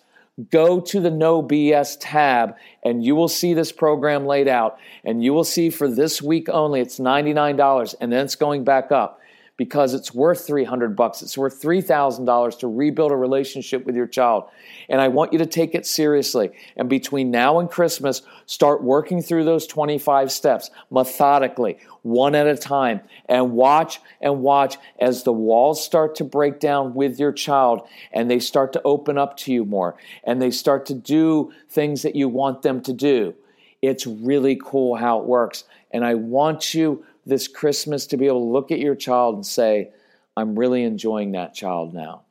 Go 0.50 0.80
to 0.80 1.00
the 1.00 1.10
No 1.10 1.42
BS 1.42 1.96
tab 2.00 2.54
and 2.84 3.04
you 3.04 3.16
will 3.16 3.28
see 3.28 3.54
this 3.54 3.72
program 3.72 4.24
laid 4.24 4.46
out. 4.46 4.78
And 5.04 5.22
you 5.22 5.34
will 5.34 5.44
see 5.44 5.68
for 5.68 5.88
this 5.88 6.22
week 6.22 6.48
only, 6.48 6.80
it's 6.80 6.98
$99 7.00 7.94
and 8.00 8.12
then 8.12 8.24
it's 8.24 8.36
going 8.36 8.64
back 8.64 8.92
up 8.92 9.17
because 9.58 9.92
it's 9.92 10.14
worth 10.14 10.46
300 10.46 10.94
bucks. 10.94 11.20
It's 11.20 11.36
worth 11.36 11.60
$3,000 11.60 12.58
to 12.60 12.68
rebuild 12.68 13.10
a 13.10 13.16
relationship 13.16 13.84
with 13.84 13.96
your 13.96 14.06
child. 14.06 14.44
And 14.88 15.00
I 15.00 15.08
want 15.08 15.32
you 15.32 15.40
to 15.40 15.46
take 15.46 15.74
it 15.74 15.84
seriously. 15.84 16.52
And 16.76 16.88
between 16.88 17.32
now 17.32 17.58
and 17.58 17.68
Christmas, 17.68 18.22
start 18.46 18.84
working 18.84 19.20
through 19.20 19.44
those 19.44 19.66
25 19.66 20.30
steps 20.30 20.70
methodically, 20.92 21.78
one 22.02 22.36
at 22.36 22.46
a 22.46 22.56
time, 22.56 23.00
and 23.28 23.52
watch 23.52 24.00
and 24.20 24.42
watch 24.42 24.78
as 25.00 25.24
the 25.24 25.32
walls 25.32 25.84
start 25.84 26.14
to 26.14 26.24
break 26.24 26.60
down 26.60 26.94
with 26.94 27.18
your 27.18 27.32
child 27.32 27.86
and 28.12 28.30
they 28.30 28.38
start 28.38 28.72
to 28.74 28.82
open 28.84 29.18
up 29.18 29.36
to 29.38 29.52
you 29.52 29.64
more 29.64 29.96
and 30.22 30.40
they 30.40 30.52
start 30.52 30.86
to 30.86 30.94
do 30.94 31.52
things 31.68 32.02
that 32.02 32.14
you 32.14 32.28
want 32.28 32.62
them 32.62 32.80
to 32.80 32.92
do. 32.92 33.34
It's 33.82 34.06
really 34.06 34.58
cool 34.62 34.94
how 34.94 35.18
it 35.20 35.26
works. 35.26 35.64
And 35.90 36.04
I 36.04 36.14
want 36.14 36.74
you 36.74 37.04
this 37.28 37.46
Christmas 37.46 38.06
to 38.06 38.16
be 38.16 38.26
able 38.26 38.40
to 38.40 38.52
look 38.52 38.72
at 38.72 38.78
your 38.78 38.94
child 38.94 39.34
and 39.34 39.46
say, 39.46 39.90
I'm 40.36 40.58
really 40.58 40.82
enjoying 40.82 41.32
that 41.32 41.54
child 41.54 41.92
now. 41.92 42.22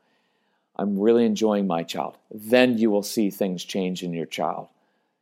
I'm 0.75 0.99
really 0.99 1.25
enjoying 1.25 1.67
my 1.67 1.83
child. 1.83 2.17
Then 2.31 2.77
you 2.77 2.89
will 2.89 3.03
see 3.03 3.29
things 3.29 3.63
change 3.63 4.03
in 4.03 4.13
your 4.13 4.25
child. 4.25 4.67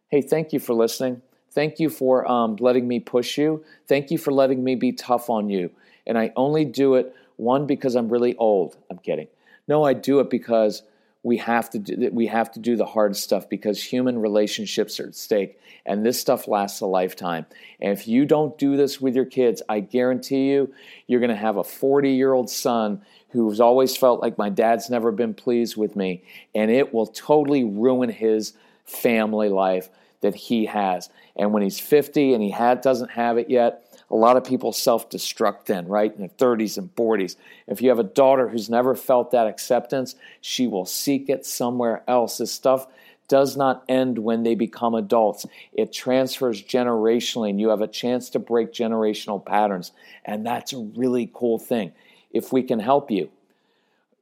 Hey, 0.10 0.22
thank 0.22 0.54
you 0.54 0.60
for 0.60 0.74
listening. 0.74 1.22
Thank 1.52 1.80
you 1.80 1.90
for 1.90 2.30
um, 2.30 2.58
letting 2.60 2.88
me 2.88 3.00
push 3.00 3.38
you. 3.38 3.64
Thank 3.88 4.12
you 4.12 4.18
for 4.18 4.32
letting 4.32 4.64
me 4.64 4.76
be 4.76 4.92
tough 4.92 5.30
on 5.30 5.50
you. 5.50 5.72
And 6.08 6.18
I 6.18 6.32
only 6.36 6.66
do 6.66 6.96
it, 6.96 7.16
one, 7.38 7.66
because 7.66 7.96
I'm 7.96 8.10
really 8.10 8.36
old. 8.38 8.78
I'm 8.90 8.98
kidding. 8.98 9.28
No, 9.68 9.84
I 9.84 9.94
do 9.94 10.20
it 10.20 10.30
because 10.30 10.84
we 11.26 11.38
have 11.38 11.72
to 11.72 11.80
do, 11.80 12.10
we 12.14 12.28
have 12.28 12.52
to 12.52 12.60
do 12.60 12.76
the 12.76 12.86
hard 12.86 13.18
stuff 13.18 13.50
because 13.50 13.82
human 13.84 14.20
relationships 14.20 15.00
are 15.00 15.08
at 15.08 15.16
stake 15.16 15.60
and 15.84 16.06
this 16.06 16.20
stuff 16.20 16.48
lasts 16.48 16.82
a 16.82 16.86
lifetime. 16.86 17.48
And 17.82 17.92
if 17.92 18.08
you 18.08 18.26
don't 18.26 18.56
do 18.60 18.78
this 18.78 19.02
with 19.02 19.16
your 19.16 19.26
kids 19.26 19.64
i 19.68 19.80
guarantee 19.80 20.52
you 20.52 20.72
you're 21.08 21.20
going 21.20 21.32
to 21.32 21.36
have 21.36 21.58
a 21.58 21.64
40 21.64 22.12
year 22.12 22.32
old 22.32 22.50
son 22.50 23.02
who's 23.30 23.60
always 23.60 23.98
felt 23.98 24.22
like 24.22 24.38
my 24.38 24.50
dad's 24.50 24.90
never 24.90 25.12
been 25.12 25.34
pleased 25.34 25.76
with 25.76 25.96
me 25.96 26.24
and 26.54 26.70
it 26.70 26.94
will 26.94 27.08
totally 27.08 27.64
ruin 27.64 28.10
his 28.10 28.54
family 28.86 29.50
life 29.50 29.90
that 30.26 30.36
he 30.36 30.66
has 30.66 31.10
and 31.36 31.54
when 31.54 31.64
he's 31.64 31.80
50 31.80 32.34
and 32.34 32.44
he 32.44 32.52
had, 32.52 32.82
doesn't 32.82 33.12
have 33.12 33.38
it 33.38 33.50
yet 33.50 33.86
a 34.10 34.16
lot 34.16 34.38
of 34.38 34.44
people 34.44 34.72
self 34.72 35.10
destruct 35.10 35.66
then, 35.66 35.88
right? 35.88 36.14
In 36.14 36.20
their 36.20 36.30
30s 36.30 36.78
and 36.78 36.94
40s. 36.96 37.36
If 37.68 37.82
you 37.82 37.90
have 37.90 38.00
a 38.00 38.04
daughter 38.04 38.50
who's 38.50 38.70
never 38.70 38.96
felt 38.96 39.32
that 39.32 39.48
acceptance, 39.48 40.16
she 40.42 40.68
will 40.68 40.86
seek 40.86 41.30
it 41.30 41.46
somewhere 41.46 42.04
else. 42.08 42.38
This 42.38 42.52
stuff 42.52 42.88
does 43.28 43.58
not 43.58 43.84
end 43.90 44.20
when 44.20 44.44
they 44.44 44.54
become 44.54 44.94
adults. 44.94 45.48
It 45.74 45.92
transfers 45.92 46.62
generationally, 46.62 47.50
and 47.50 47.60
you 47.60 47.70
have 47.70 47.82
a 47.82 47.88
chance 47.88 48.30
to 48.32 48.40
break 48.40 48.72
generational 48.72 49.44
patterns. 49.44 49.92
And 50.24 50.46
that's 50.46 50.74
a 50.74 50.78
really 50.96 51.32
cool 51.34 51.58
thing. 51.58 51.92
If 52.32 52.54
we 52.54 52.62
can 52.62 52.80
help 52.80 53.10
you, 53.10 53.32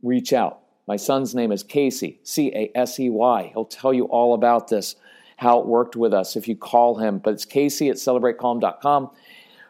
reach 0.02 0.32
out. 0.32 0.60
My 0.88 0.96
son's 0.96 1.36
name 1.36 1.52
is 1.52 1.64
Casey, 1.64 2.20
C 2.24 2.52
A 2.54 2.72
S 2.76 3.00
E 3.00 3.10
Y. 3.10 3.52
He'll 3.54 3.66
tell 3.66 3.94
you 3.94 4.06
all 4.06 4.34
about 4.34 4.70
this, 4.70 4.96
how 5.38 5.60
it 5.60 5.66
worked 5.66 5.96
with 5.96 6.14
us 6.14 6.36
if 6.36 6.48
you 6.48 6.56
call 6.56 6.98
him. 6.98 7.20
But 7.20 7.34
it's 7.34 7.46
Casey 7.46 7.90
at 7.90 7.98
celebratecalm.com. 7.98 9.10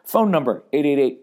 Phone 0.04 0.30
number 0.30 0.64
888 0.72 1.20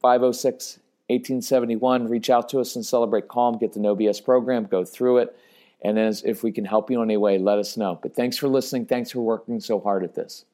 506 0.00 0.78
1871. 1.08 2.08
Reach 2.08 2.30
out 2.30 2.48
to 2.48 2.60
us 2.60 2.76
and 2.76 2.84
celebrate 2.84 3.28
calm. 3.28 3.58
Get 3.58 3.74
the 3.74 3.80
No 3.80 3.94
BS 3.94 4.24
program, 4.24 4.64
go 4.64 4.84
through 4.84 5.18
it. 5.18 5.36
And 5.82 5.98
as 5.98 6.22
if 6.24 6.42
we 6.42 6.50
can 6.50 6.64
help 6.64 6.90
you 6.90 7.02
in 7.02 7.10
any 7.10 7.18
way, 7.18 7.36
let 7.36 7.58
us 7.58 7.76
know. 7.76 7.98
But 8.00 8.16
thanks 8.16 8.38
for 8.38 8.48
listening. 8.48 8.86
Thanks 8.86 9.10
for 9.10 9.20
working 9.20 9.60
so 9.60 9.80
hard 9.80 10.02
at 10.02 10.14
this. 10.14 10.46